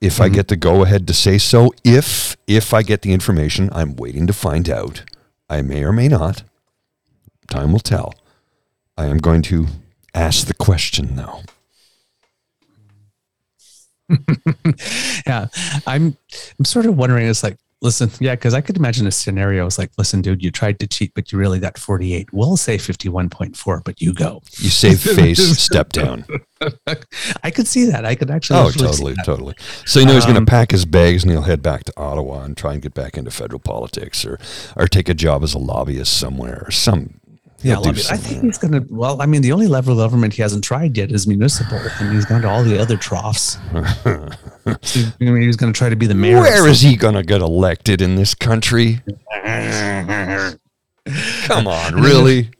[0.00, 0.22] if mm-hmm.
[0.22, 1.72] I get the go ahead to say so.
[1.84, 5.04] If if I get the information, I'm waiting to find out.
[5.50, 6.42] I may or may not.
[7.50, 8.14] Time will tell.
[8.96, 9.66] I am going to
[10.14, 11.42] ask the question now.
[15.26, 15.46] yeah,
[15.86, 16.16] I'm.
[16.58, 17.26] I'm sort of wondering.
[17.26, 20.50] It's like listen, yeah, because I could imagine a scenario is like, listen, dude, you
[20.50, 22.32] tried to cheat, but you really got 48.
[22.32, 24.42] We'll say 51.4, but you go.
[24.58, 26.24] You save face, step down.
[27.42, 28.04] I could see that.
[28.04, 28.60] I could actually.
[28.60, 29.54] Oh, totally, totally.
[29.86, 31.92] So you know he's going to um, pack his bags and he'll head back to
[31.96, 34.38] Ottawa and try and get back into federal politics, or
[34.76, 37.20] or take a job as a lobbyist somewhere, or some
[37.62, 38.86] yeah, I think he's going to.
[38.88, 42.14] Well, I mean, the only level of government he hasn't tried yet is municipal, and
[42.14, 43.58] he's gone to all the other troughs.
[44.82, 46.40] so, was going to try to be the mayor.
[46.40, 49.00] Where is he going to get elected in this country?
[51.44, 52.50] Come on, really?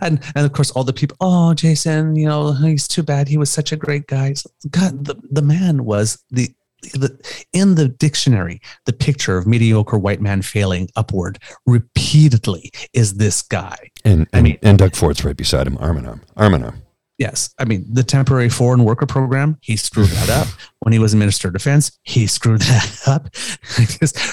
[0.00, 1.16] And and of course, all the people.
[1.20, 3.28] Oh, Jason, you know he's too bad.
[3.28, 4.34] He was such a great guy.
[4.70, 6.50] God, the the man was the
[6.92, 7.18] the,
[7.52, 13.76] in the dictionary, the picture of mediocre white man failing upward repeatedly is this guy.
[14.04, 16.62] And, and I mean, and Doug Ford's right beside him, arm in arm, arm in
[16.62, 16.82] arm.
[17.18, 19.58] Yes, I mean the temporary foreign worker program.
[19.60, 20.46] He screwed that up
[20.78, 21.98] when he was Minister of Defense.
[22.04, 23.28] He screwed that up.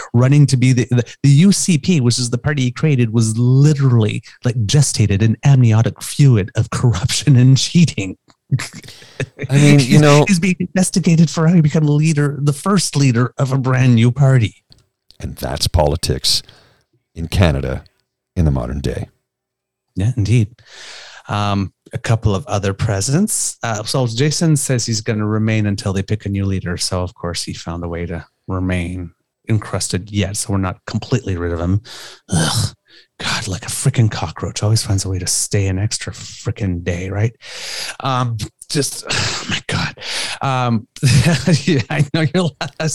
[0.14, 4.22] running to be the, the, the UCP, which is the party he created, was literally
[4.44, 8.18] like gestated an amniotic fluid of corruption and cheating.
[9.50, 12.96] I mean, you know, he's being investigated for how he became the leader, the first
[12.96, 14.64] leader of a brand new party.
[15.20, 16.44] And that's politics
[17.16, 17.84] in Canada
[18.36, 19.10] in the modern day.
[19.96, 20.62] Yeah, indeed.
[21.28, 23.58] Um, a couple of other presidents.
[23.64, 26.78] Uh, so Jason says he's going to remain until they pick a new leader.
[26.78, 29.14] So of course he found a way to remain
[29.48, 30.38] encrusted yet.
[30.38, 31.82] So we're not completely rid of him.
[32.30, 32.76] Ugh.
[33.20, 37.10] God, like a freaking cockroach, always finds a way to stay an extra freaking day,
[37.10, 37.34] right?
[38.02, 38.38] Um,
[38.70, 40.00] just, oh my God.
[40.42, 40.88] Um,
[41.64, 42.50] yeah, I know you're,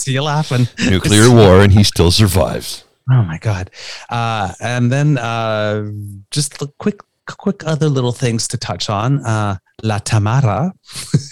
[0.05, 0.67] you're laughing.
[0.87, 2.83] Nuclear war, and he still survives.
[3.09, 3.71] Oh my God.
[4.09, 5.89] Uh, and then uh,
[6.29, 6.99] just a quick
[7.37, 9.25] quick other little things to touch on.
[9.25, 10.73] Uh, La Tamara.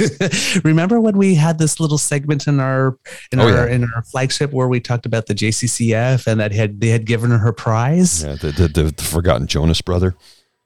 [0.64, 2.98] Remember when we had this little segment in our
[3.32, 3.76] in oh, our yeah.
[3.76, 7.32] in our flagship where we talked about the JCCF and that had they had given
[7.32, 8.24] her her prize?
[8.24, 10.16] Yeah, the the, the, the forgotten Jonas brother.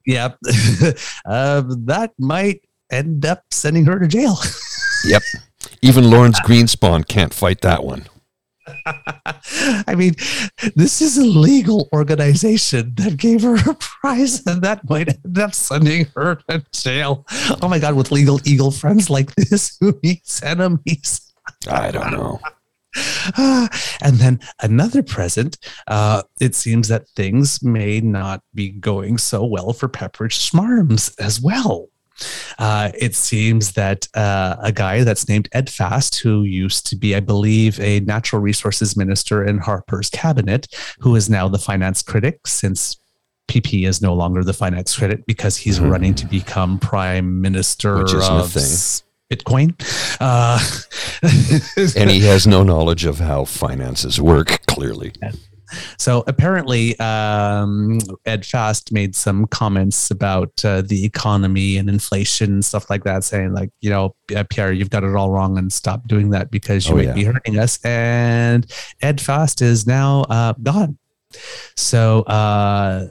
[0.06, 0.38] Yep,
[1.26, 4.38] uh, that might end up sending her to jail.
[5.06, 5.22] yep,
[5.82, 8.06] even Lawrence Greenspan can't fight that one.
[9.88, 10.16] I mean,
[10.76, 15.54] this is a legal organization that gave her a prize, and that might end up
[15.54, 17.26] sending her to jail.
[17.62, 21.34] Oh my God, with legal eagle friends like this who meets enemies.
[21.70, 22.40] I don't know.
[23.38, 25.58] and then another present.
[25.88, 31.42] Uh, it seems that things may not be going so well for Pepperidge Smarms as
[31.42, 31.90] well.
[32.60, 37.16] Uh, it seems that uh, a guy that's named Ed Fast, who used to be,
[37.16, 40.68] I believe, a natural resources minister in Harper's cabinet,
[41.00, 42.98] who is now the finance critic since
[43.48, 45.90] PP is no longer the finance critic because he's mm-hmm.
[45.90, 48.54] running to become prime minister Which is of
[49.32, 49.76] Bitcoin.
[50.20, 50.60] Uh,
[52.00, 55.14] and he has no knowledge of how finances work, clearly.
[55.98, 62.66] So apparently, um, Ed Fast made some comments about uh, the economy and inflation and
[62.66, 64.16] stuff like that, saying like, you know,
[64.50, 67.14] Pierre, you've got it all wrong, and stop doing that because you oh, might yeah.
[67.14, 67.84] be hurting us.
[67.84, 68.66] And
[69.02, 70.98] Ed Fast is now uh, gone.
[71.76, 73.08] So uh,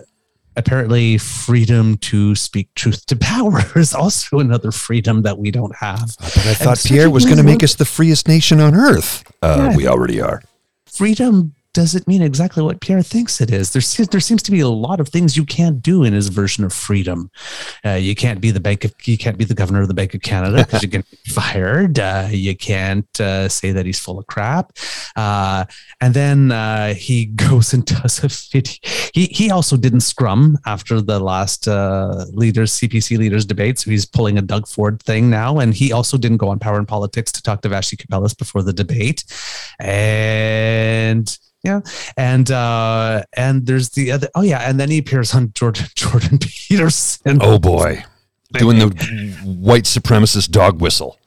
[0.56, 6.14] apparently, freedom to speak truth to power is also another freedom that we don't have.
[6.18, 9.24] But I thought and Pierre was going to make us the freest nation on earth.
[9.42, 9.76] Uh, yeah.
[9.76, 10.42] We already are.
[10.86, 13.72] Freedom doesn't mean exactly what Pierre thinks it is.
[13.72, 16.64] There, there seems to be a lot of things you can't do in his version
[16.64, 17.30] of freedom.
[17.84, 20.14] Uh, you can't be the bank of, you can't be the governor of the Bank
[20.14, 21.98] of Canada because you get fired.
[21.98, 24.72] Uh, you can't uh, say that he's full of crap.
[25.16, 25.64] Uh,
[26.00, 28.74] and then uh, he goes and does a video.
[29.12, 34.06] He he also didn't scrum after the last uh, leaders CPC leaders debate, so he's
[34.06, 35.58] pulling a Doug Ford thing now.
[35.58, 38.62] And he also didn't go on Power and Politics to talk to Vassy Kapelos before
[38.62, 39.24] the debate,
[39.78, 41.80] and yeah
[42.16, 46.38] and uh and there's the other oh yeah and then he appears on jordan jordan
[46.38, 48.04] peterson oh boy
[48.58, 48.86] doing the
[49.44, 51.18] white supremacist dog whistle.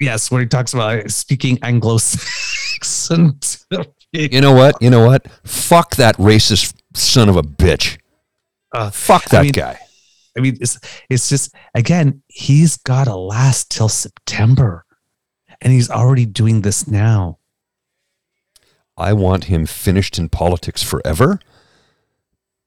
[0.00, 3.38] Yes, where he talks about speaking Anglo-Saxon.
[4.16, 4.80] You know what?
[4.80, 5.26] You know what?
[5.42, 7.98] Fuck that racist son of a bitch.
[8.72, 9.76] Uh, Fuck that I mean, guy.
[10.38, 10.78] I mean, it's
[11.10, 14.84] it's just again, he's got to last till September,
[15.60, 17.38] and he's already doing this now.
[18.96, 21.40] I want him finished in politics forever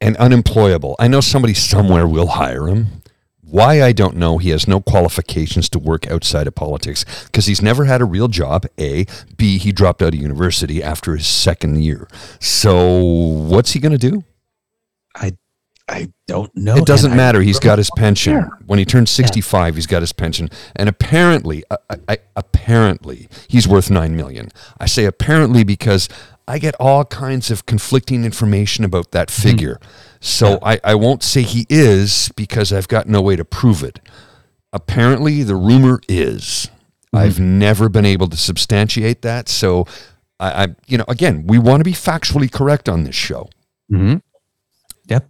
[0.02, 0.96] and unemployable.
[1.00, 3.02] I know somebody somewhere will hire him.
[3.42, 4.40] Why I don't know.
[4.40, 8.28] He has no qualifications to work outside of politics because he's never had a real
[8.28, 8.66] job.
[8.78, 9.06] A,
[9.38, 12.10] B, he dropped out of university after his second year.
[12.42, 14.26] So what's he going to do?
[15.16, 15.38] I
[16.28, 16.76] don't know.
[16.76, 17.42] It doesn't and I matter.
[17.42, 18.50] He's got his pension.
[18.66, 20.50] When he turns 65, he's got his pension.
[20.76, 21.78] And apparently, I,
[22.10, 24.50] I, apparently, he's worth 9 million.
[24.80, 26.10] I say apparently because
[26.48, 29.42] I get all kinds of conflicting information about that hmm.
[29.42, 29.80] figure.
[30.20, 34.00] So I, I won't say he is because I've got no way to prove it.
[34.74, 36.70] Apparently, the rumor is.
[37.12, 37.18] Hmm.
[37.18, 39.48] I've never been able to substantiate that.
[39.48, 39.86] So
[40.40, 43.50] I, I you know, again, we want to be factually correct on this show.
[43.92, 44.22] Mhm.
[45.08, 45.30] Yep.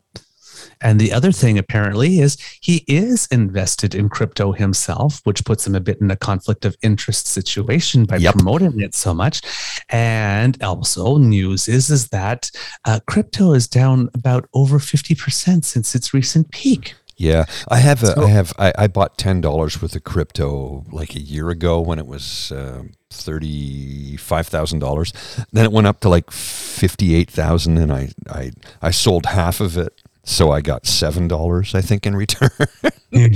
[0.82, 5.76] And the other thing apparently is he is invested in crypto himself, which puts him
[5.76, 8.36] a bit in a conflict of interest situation by Yep.
[8.36, 9.42] promoting it so much.
[9.90, 12.52] And also, news is is that
[12.86, 16.96] uh, crypto is down about over fifty percent since its recent peak.
[17.20, 20.86] Yeah, I have a, So- I have I, I bought ten dollars worth of crypto
[20.92, 25.14] like a year ago when it was um thirty five thousand dollars.
[25.52, 29.60] Then it went up to like fifty eight thousand, and I, I I sold half
[29.62, 32.50] of it, so I got seven dollars I think in return.
[33.12, 33.34] and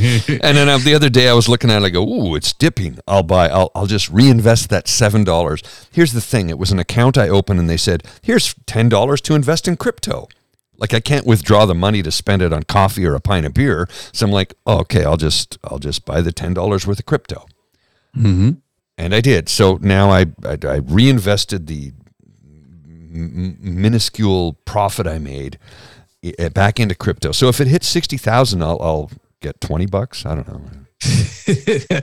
[0.57, 2.99] then uh, the other day I was looking at it, I go, ooh, it's dipping.
[3.07, 3.47] I'll buy.
[3.49, 5.61] I'll I'll just reinvest that seven dollars.
[5.91, 9.21] Here's the thing: it was an account I opened, and they said, here's ten dollars
[9.21, 10.27] to invest in crypto.
[10.77, 13.53] Like I can't withdraw the money to spend it on coffee or a pint of
[13.53, 13.87] beer.
[14.11, 17.05] So I'm like, oh, okay, I'll just I'll just buy the ten dollars worth of
[17.05, 17.45] crypto,
[18.17, 18.57] Mhm.
[18.97, 19.47] and I did.
[19.47, 21.93] So now I I, I reinvested the
[23.13, 25.57] m- minuscule profit I made
[26.53, 27.31] back into crypto.
[27.31, 30.25] So if it hits sixty thousand, I'll I'll get twenty bucks.
[30.25, 30.61] I don't know.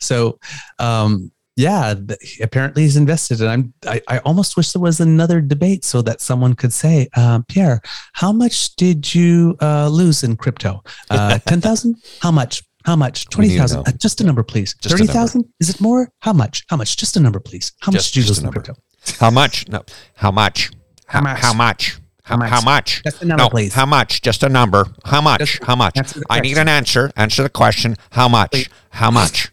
[0.00, 0.38] so
[0.78, 1.94] um yeah
[2.40, 6.20] apparently he's invested and i'm I, I almost wish there was another debate so that
[6.20, 11.96] someone could say um, pierre how much did you uh, lose in crypto uh, 10000
[12.20, 15.44] how much how much We need 20000 uh, just a number please Just a 30000
[15.58, 18.20] is it more how much how much just a number please how Just- much did
[18.22, 18.74] you lose in crypto
[19.18, 19.68] How much?
[19.68, 19.82] No.
[20.14, 20.70] How much?
[21.06, 21.38] How much?
[21.40, 21.98] How much?
[22.40, 22.64] How much?
[22.64, 23.02] much?
[23.04, 23.74] Just a number, no, please.
[23.74, 24.22] How much?
[24.22, 24.86] Just a number.
[25.04, 25.38] How much?
[25.40, 25.98] Just how much?
[26.30, 27.10] I need an answer.
[27.16, 27.96] Answer the question.
[28.10, 28.50] How much?
[28.50, 28.68] Please.
[28.90, 29.50] How much?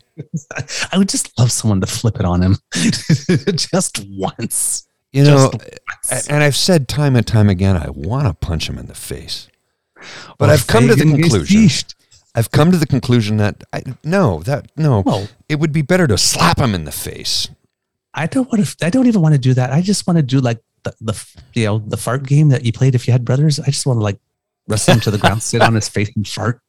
[0.92, 2.58] i would just love someone to flip it on him
[3.56, 6.28] just once You know, once.
[6.28, 9.48] and I've said time and time again, I want to punch him in the face.
[10.38, 11.70] But Or I've come to the conclusion.
[12.36, 16.06] I've come to the conclusion that I, no, that no, Well, it would be better
[16.08, 17.48] to slap him in the face.
[18.14, 18.86] I don't want to.
[18.86, 19.72] I don't even want to do that.
[19.72, 20.60] I just want to do like
[21.00, 23.60] the, the you know the fart game that you played if you had brothers.
[23.60, 24.20] I just want to like
[24.68, 26.62] wrestle him to the ground, sit on his face, and fart.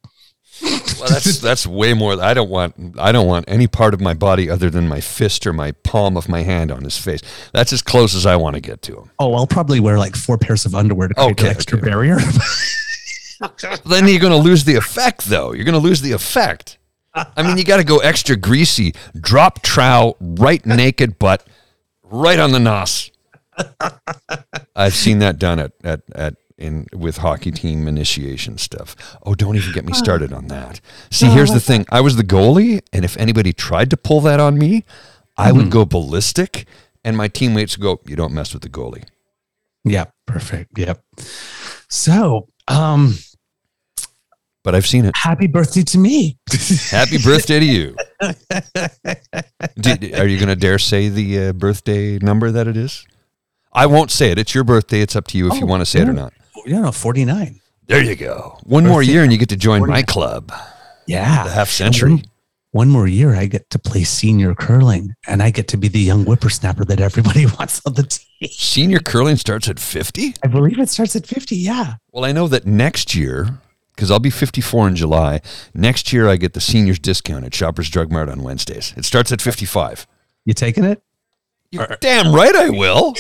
[0.63, 2.21] Well, that's that's way more.
[2.21, 5.47] I don't want I don't want any part of my body other than my fist
[5.47, 7.21] or my palm of my hand on his face.
[7.53, 9.11] That's as close as I want to get to him.
[9.19, 11.89] Oh, I'll probably wear like four pairs of underwear to create Okay, an extra okay.
[11.89, 12.19] barrier.
[13.87, 15.53] Then you're going to lose the effect, though.
[15.53, 16.79] You're going to lose the effect.
[17.15, 21.47] I mean, you got to go extra greasy, drop trow, right naked butt,
[22.05, 23.10] right on the nos.
[24.77, 28.95] I've seen that done at at at in with hockey team initiation stuff.
[29.25, 30.81] Oh, don't even get me started on that.
[31.11, 34.41] See, here's the thing: I was the goalie, and if anybody tried to pull that
[34.41, 34.85] on me,
[35.37, 36.67] I would go ballistic,
[37.05, 39.05] and my teammates would go, "You don't mess with the goalie."
[39.85, 40.79] yep, perfect.
[40.79, 41.03] Yep.
[41.89, 43.15] So, um,
[44.63, 45.17] But I've seen it.
[45.17, 46.37] happy birthday to me.
[46.91, 47.97] Happy birthday to you.
[49.81, 53.07] Did, are you going to dare say the uh, birthday number that it is?
[53.73, 54.39] I won't say it.
[54.39, 55.01] It's your birthday.
[55.01, 56.33] It's up to you if you Oh, want to say it or not.
[56.67, 57.61] you know, forty nine.
[57.87, 58.59] There you go.
[58.65, 60.53] One more year and you get to join my club,
[61.07, 62.13] Yeah, the half century.
[62.13, 62.25] One,
[62.73, 65.99] one more year, I get to play senior curling, and I get to be the
[65.99, 68.49] young whippersnapper that everybody wants on the team.
[68.49, 70.35] Senior curling starts at 50?
[70.45, 71.57] I believe it starts at fifty.
[71.57, 71.95] Yeah.
[72.13, 73.59] Well, I know that next year,
[73.97, 75.41] because I'll be 54 in July,
[75.75, 78.95] next year I get the seniors discount at Shoppers Drug Mart on Wednesdays.
[78.97, 80.07] It starts at 55.
[80.45, 81.03] You taking it?
[81.73, 83.15] You're damn right I will.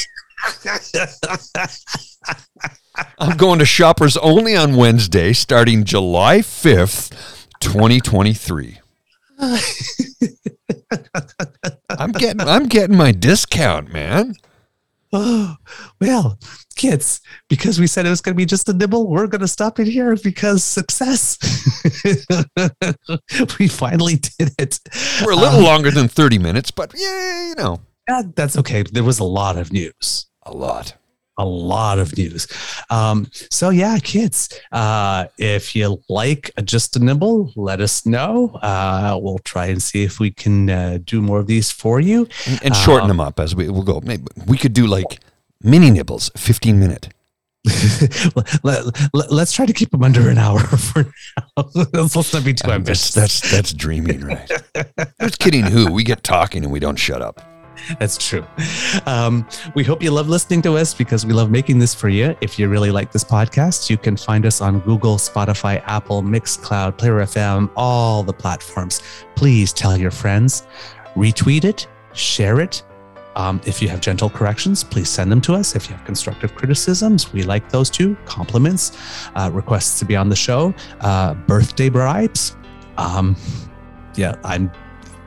[3.18, 7.11] I'm going to Shoppers only on Wednesday starting July 5th,
[7.61, 8.78] 2023.
[11.90, 14.34] I'm getting I'm getting my discount, man.
[15.12, 15.56] Oh,
[16.00, 16.38] well,
[16.76, 19.48] kids, because we said it was going to be just a nibble, we're going to
[19.48, 21.38] stop it here because success.
[23.58, 24.78] we finally did it.
[25.24, 27.80] We're a little um, longer than 30 minutes, but yeah, you know.
[28.34, 28.82] That's okay.
[28.82, 30.26] There was a lot of news.
[30.45, 30.97] A lot
[31.41, 32.47] a lot of news.
[32.91, 38.51] Um, so yeah, kids, uh, if you like just a nibble, let us know.
[38.62, 42.28] Uh, we'll try and see if we can uh, do more of these for you
[42.47, 44.01] and, and shorten um, them up as we will go.
[44.05, 45.20] Maybe we could do like
[45.62, 47.09] mini nibbles, fifteen minute.
[48.64, 51.05] let, us let, try to keep them under an hour for
[51.36, 51.68] now.
[51.93, 53.12] let's not be too ambitious.
[53.12, 54.51] That's, that's that's dreaming, right?
[55.18, 55.64] That's kidding.
[55.64, 57.49] Who we get talking and we don't shut up.
[57.99, 58.45] That's true.
[59.07, 62.37] Um, we hope you love listening to us because we love making this for you.
[62.41, 66.99] If you really like this podcast, you can find us on Google, Spotify, Apple, Mixcloud,
[66.99, 69.03] Player FM, all the platforms.
[69.35, 70.66] Please tell your friends,
[71.14, 72.83] retweet it, share it.
[73.37, 75.76] Um, if you have gentle corrections, please send them to us.
[75.76, 78.16] If you have constructive criticisms, we like those too.
[78.24, 78.99] Compliments,
[79.37, 82.57] uh, requests to be on the show, uh, birthday bribes.
[82.99, 83.37] Um,
[84.16, 84.70] yeah, I'm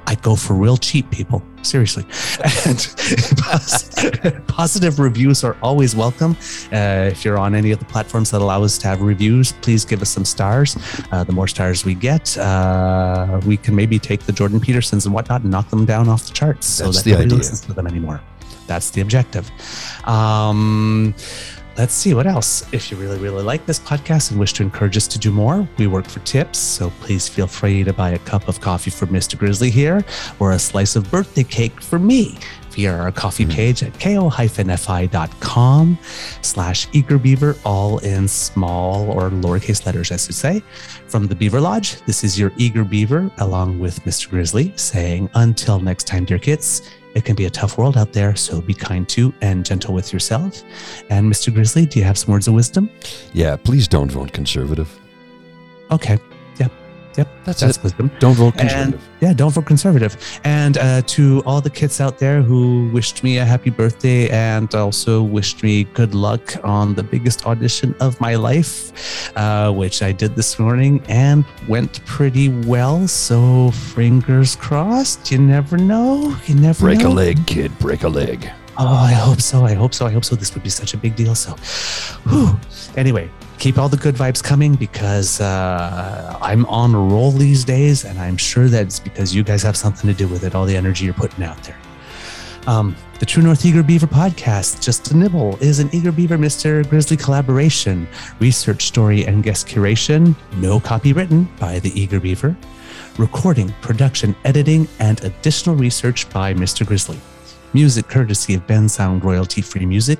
[0.06, 1.42] I'd go for real cheap people.
[1.62, 2.06] Seriously.
[2.66, 6.36] And positive reviews are always welcome.
[6.72, 9.86] Uh, if you're on any of the platforms that allow us to have reviews, please
[9.86, 10.78] give us some stars.
[11.12, 15.14] Uh, the more stars we get, uh, we can maybe take the Jordan Petersons and
[15.14, 17.38] whatnot and knock them down off the charts That's so that the nobody idea.
[17.38, 18.22] listens to them anymore.
[18.68, 19.50] That's the objective.
[20.06, 21.14] Um,
[21.78, 22.72] let's see what else.
[22.74, 25.68] If you really, really like this podcast and wish to encourage us to do more,
[25.78, 26.60] we work for tips.
[26.60, 29.38] So please feel free to buy a cup of coffee for Mr.
[29.38, 30.04] Grizzly here
[30.40, 32.38] or a slice of birthday cake for me
[32.74, 33.54] via our coffee mm-hmm.
[33.54, 35.98] page at ko-fi.com
[36.42, 40.62] slash eagerbeaver, all in small or lowercase letters, I should say.
[41.08, 44.30] From the Beaver Lodge, this is your Eager Beaver along with Mr.
[44.30, 46.82] Grizzly saying, until next time, dear kids,
[47.16, 50.12] it can be a tough world out there, so be kind to and gentle with
[50.12, 50.64] yourself.
[51.10, 51.54] And Mr.
[51.54, 52.90] Grizzly, do you have some words of wisdom?
[53.34, 54.90] Yeah, please don't vote conservative.
[55.92, 56.18] Okay.
[57.18, 57.84] Yep, that's, that's it.
[57.84, 58.12] wisdom.
[58.20, 59.02] Don't vote conservative.
[59.02, 60.18] And, yeah, don't vote conservative.
[60.44, 64.74] And uh, to all the kids out there who wished me a happy birthday and
[64.74, 70.12] also wished me good luck on the biggest audition of my life, uh, which I
[70.12, 73.08] did this morning and went pretty well.
[73.08, 75.32] So fingers crossed.
[75.32, 76.36] You never know.
[76.48, 77.10] You never break know.
[77.10, 77.78] a leg, kid.
[77.80, 78.50] Break a leg.
[78.78, 79.66] Oh, I hope so.
[79.66, 80.08] I hope so.
[80.08, 80.36] I hope so.
[80.36, 81.36] This would be such a big deal.
[81.36, 81.52] So,
[82.28, 82.60] whew.
[82.98, 83.30] anyway,
[83.64, 88.20] keep all the good vibes coming because uh, I'm on a roll these days, and
[88.20, 90.54] I'm sure that's because you guys have something to do with it.
[90.54, 91.78] All the energy you're putting out there.
[92.68, 96.86] Um, the True North Eager Beaver podcast, Just a Nibble, is an Eager Beaver Mr.
[96.90, 98.06] Grizzly collaboration,
[98.42, 102.58] research story and guest curation, no copy written by the Eager Beaver,
[103.18, 106.86] recording, production, editing, and additional research by Mr.
[106.86, 107.18] Grizzly.
[107.72, 110.20] Music courtesy of Bensound royalty free music.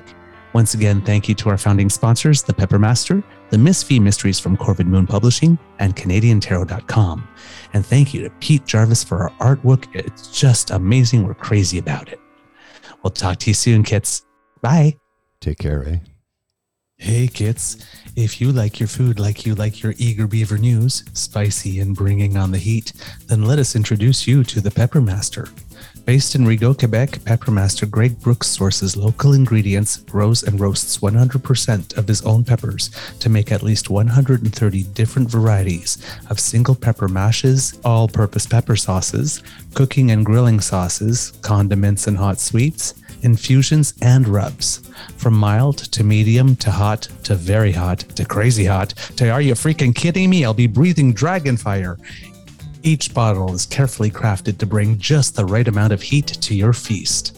[0.54, 4.56] Once again, thank you to our founding sponsors, the Peppermaster, the Miss Vee Mysteries from
[4.56, 7.28] Corvid Moon Publishing, and CanadianTarot.com.
[7.72, 9.86] And thank you to Pete Jarvis for our artwork.
[9.94, 11.26] It's just amazing.
[11.26, 12.20] We're crazy about it.
[13.02, 14.24] We'll talk to you soon, kits.
[14.62, 14.96] Bye.
[15.40, 15.98] Take care, eh?
[16.96, 17.84] Hey, kits.
[18.16, 22.36] If you like your food like you like your Eager Beaver news, spicy and bringing
[22.36, 22.92] on the heat,
[23.26, 25.50] then let us introduce you to the Peppermaster.
[26.04, 32.06] Based in Rigaud, Quebec, Peppermaster Greg Brooks sources local ingredients, grows and roasts 100% of
[32.06, 32.90] his own peppers
[33.20, 35.96] to make at least 130 different varieties
[36.28, 39.42] of single pepper mashes, all purpose pepper sauces,
[39.72, 42.92] cooking and grilling sauces, condiments and hot sweets,
[43.22, 44.82] infusions, and rubs.
[45.16, 49.54] From mild to medium to hot to very hot to crazy hot to are you
[49.54, 50.44] freaking kidding me?
[50.44, 51.96] I'll be breathing dragon fire.
[52.86, 56.74] Each bottle is carefully crafted to bring just the right amount of heat to your
[56.74, 57.34] feast.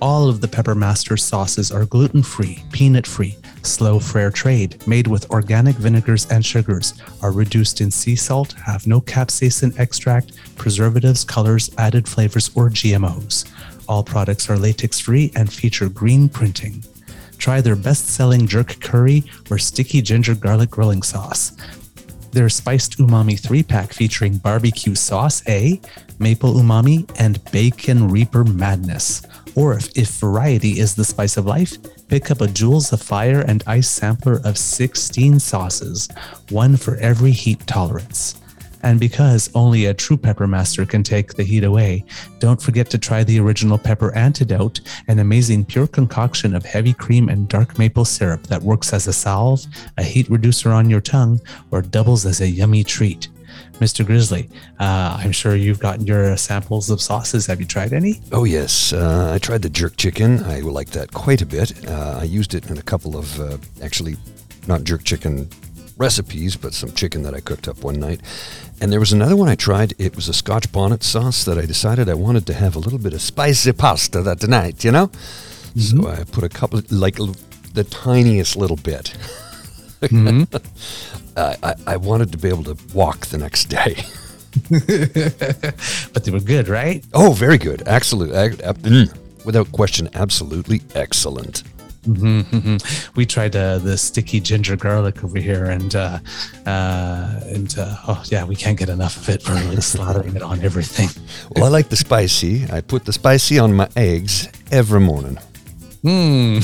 [0.00, 5.30] All of the Peppermaster sauces are gluten free, peanut free, slow fair trade, made with
[5.30, 11.70] organic vinegars and sugars, are reduced in sea salt, have no capsaicin extract, preservatives, colors,
[11.76, 13.44] added flavors, or GMOs.
[13.86, 16.82] All products are latex free and feature green printing.
[17.36, 21.52] Try their best selling jerk curry or sticky ginger garlic grilling sauce.
[22.32, 25.80] Their spiced umami three pack featuring barbecue sauce A,
[26.18, 29.22] maple umami, and bacon reaper madness.
[29.56, 31.76] Or if, if variety is the spice of life,
[32.08, 36.08] pick up a Jewels of Fire and Ice sampler of 16 sauces,
[36.50, 38.40] one for every heat tolerance.
[38.82, 42.04] And because only a true pepper master can take the heat away,
[42.38, 47.28] don't forget to try the original pepper antidote, an amazing pure concoction of heavy cream
[47.28, 49.64] and dark maple syrup that works as a salve,
[49.98, 53.28] a heat reducer on your tongue, or doubles as a yummy treat.
[53.80, 54.04] Mr.
[54.04, 57.46] Grizzly, uh, I'm sure you've gotten your samples of sauces.
[57.46, 58.20] Have you tried any?
[58.30, 58.92] Oh, yes.
[58.92, 60.44] Uh, I tried the jerk chicken.
[60.44, 61.88] I like that quite a bit.
[61.88, 64.16] Uh, I used it in a couple of, uh, actually,
[64.66, 65.48] not jerk chicken
[66.00, 68.20] recipes, but some chicken that I cooked up one night.
[68.80, 69.94] And there was another one I tried.
[69.98, 72.98] It was a Scotch bonnet sauce that I decided I wanted to have a little
[72.98, 75.08] bit of spicy pasta that night, you know?
[75.08, 76.02] Mm-hmm.
[76.02, 79.14] So I put a couple, like the tiniest little bit.
[80.00, 80.56] Mm-hmm.
[81.36, 83.94] I, I wanted to be able to walk the next day.
[86.12, 87.04] but they were good, right?
[87.12, 87.82] Oh, very good.
[87.86, 88.36] Absolutely.
[88.36, 89.44] Mm.
[89.44, 91.62] Without question, absolutely excellent.
[92.06, 93.12] Mm-hmm, mm-hmm.
[93.16, 96.18] We tried uh, the sticky ginger garlic over here, and uh,
[96.66, 99.46] uh, and uh, oh yeah, we can't get enough of it.
[99.46, 101.08] We're like slathering it on everything.
[101.54, 102.64] Well, I like the spicy.
[102.72, 105.36] I put the spicy on my eggs every morning.
[106.02, 106.60] Hmm.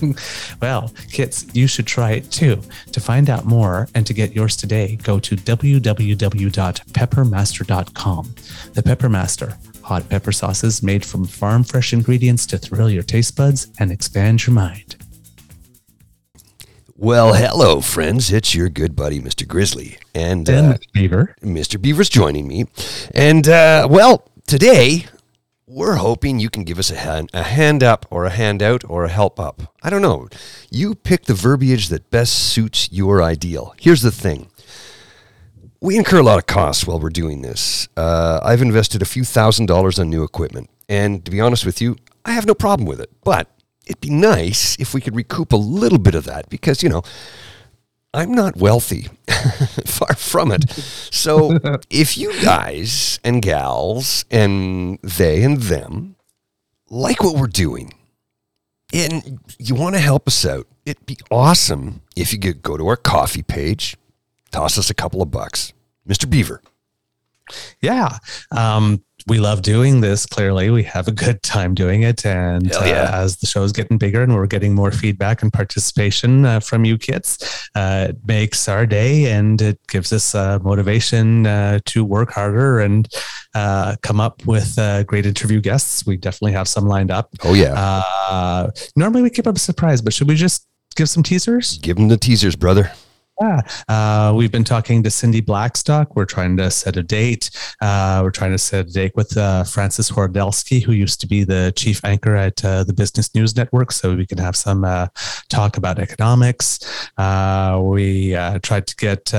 [0.60, 2.60] well, kids, you should try it too.
[2.90, 8.34] To find out more and to get yours today, go to www.peppermaster.com.
[8.72, 13.68] The Peppermaster, hot pepper sauces made from farm fresh ingredients to thrill your taste buds
[13.78, 14.96] and expand your mind.
[16.96, 18.32] Well, hello, friends.
[18.32, 19.46] It's your good buddy, Mr.
[19.46, 19.98] Grizzly.
[20.14, 21.34] And, uh, Beaver.
[21.42, 21.80] Mr.
[21.80, 22.66] Beaver's joining me.
[23.12, 25.06] And, uh, well, today
[25.66, 29.04] we're hoping you can give us a hand, a hand up or a handout or
[29.04, 29.74] a help up.
[29.82, 30.28] I don't know.
[30.70, 33.74] You pick the verbiage that best suits your ideal.
[33.80, 34.48] Here's the thing.
[35.82, 37.88] We incur a lot of costs while we're doing this.
[37.96, 41.82] Uh, I've invested a few thousand dollars on new equipment, and to be honest with
[41.82, 43.10] you, I have no problem with it.
[43.24, 43.50] But
[43.84, 47.02] it'd be nice if we could recoup a little bit of that because, you know,
[48.14, 49.08] I'm not wealthy,
[49.84, 50.70] far from it.
[50.70, 51.58] So
[51.90, 56.14] if you guys and gals and they and them
[56.90, 57.92] like what we're doing
[58.92, 62.86] and you want to help us out, it'd be awesome if you could go to
[62.86, 63.96] our Ko-fi page,
[64.52, 65.72] toss us a couple of bucks.
[66.08, 66.28] Mr.
[66.28, 66.62] Beaver.
[67.80, 68.18] Yeah.
[68.50, 70.26] Um, we love doing this.
[70.26, 72.26] Clearly, we have a good time doing it.
[72.26, 72.78] And yeah.
[72.78, 76.60] uh, as the show is getting bigger and we're getting more feedback and participation uh,
[76.60, 81.78] from you kids, uh, it makes our day and it gives us uh, motivation uh,
[81.86, 83.08] to work harder and
[83.54, 84.76] uh, come up with
[85.06, 86.04] great interview guests.
[86.06, 87.30] We definitely have some lined up.
[87.44, 88.70] Oh, yeah.
[88.96, 91.78] normally we keep up a surprise, but should we just give some teasers?
[91.78, 92.90] Give them the teasers, brother.
[93.42, 96.14] Yeah, uh, we've been talking to Cindy Blackstock.
[96.14, 97.50] We're trying to set a date.
[97.80, 101.42] Uh, we're trying to set a date with uh, Frances Horodelski, who used to be
[101.42, 105.08] the chief anchor at uh, the Business News Network, so we can have some uh,
[105.48, 106.78] talk about economics.
[107.18, 109.32] Uh, we tried to get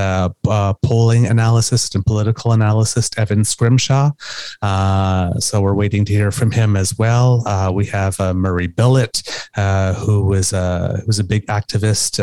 [0.81, 4.11] polling analyst and political analyst Evan Scrimshaw,
[5.39, 7.71] so we're waiting to hear from him as well.
[7.73, 9.23] we have Murray Billett,
[9.99, 12.19] who was a was a big activist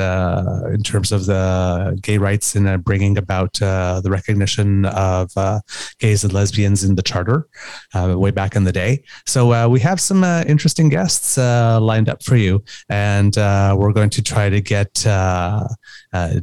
[0.75, 5.31] in terms of the Uh, gay rights and uh, bringing about uh, the recognition of
[5.37, 5.61] uh,
[5.99, 7.47] gays and lesbians in the charter
[7.95, 9.03] uh, way back in the day.
[9.27, 13.35] So we have some interesting guests lined up for you, and
[13.79, 14.93] we're going to try to get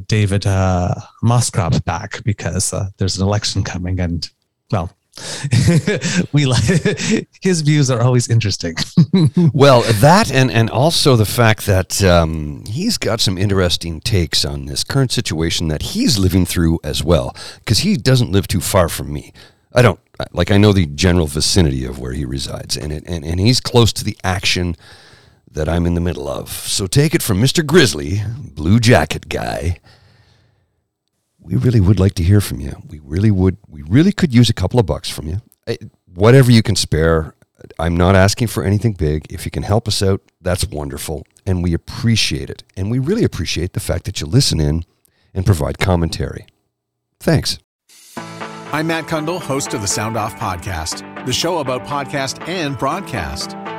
[0.06, 4.30] David uh, Moscrop back because there's an election coming, and
[4.70, 4.90] well,
[6.32, 6.62] we like
[7.42, 8.74] his views are always interesting.
[9.52, 14.66] well, that and and also the fact that um, he's got some interesting takes on
[14.66, 18.88] this current situation that he's living through as well, because he doesn't live too far
[18.88, 19.32] from me.
[19.72, 20.00] I don't
[20.32, 23.60] like I know the general vicinity of where he resides, and it, and and he's
[23.60, 24.76] close to the action
[25.50, 26.50] that I'm in the middle of.
[26.50, 28.22] So take it from Mister Grizzly,
[28.54, 29.78] Blue Jacket guy
[31.48, 32.76] we really would like to hear from you.
[32.90, 33.56] We really would.
[33.68, 35.40] We really could use a couple of bucks from you.
[36.14, 37.34] Whatever you can spare.
[37.78, 39.26] I'm not asking for anything big.
[39.32, 41.26] If you can help us out, that's wonderful.
[41.46, 42.62] And we appreciate it.
[42.76, 44.84] And we really appreciate the fact that you listen in
[45.32, 46.46] and provide commentary.
[47.18, 47.58] Thanks.
[48.70, 53.56] I'm Matt Cundill, host of the Sound Off Podcast, the show about podcast and broadcast.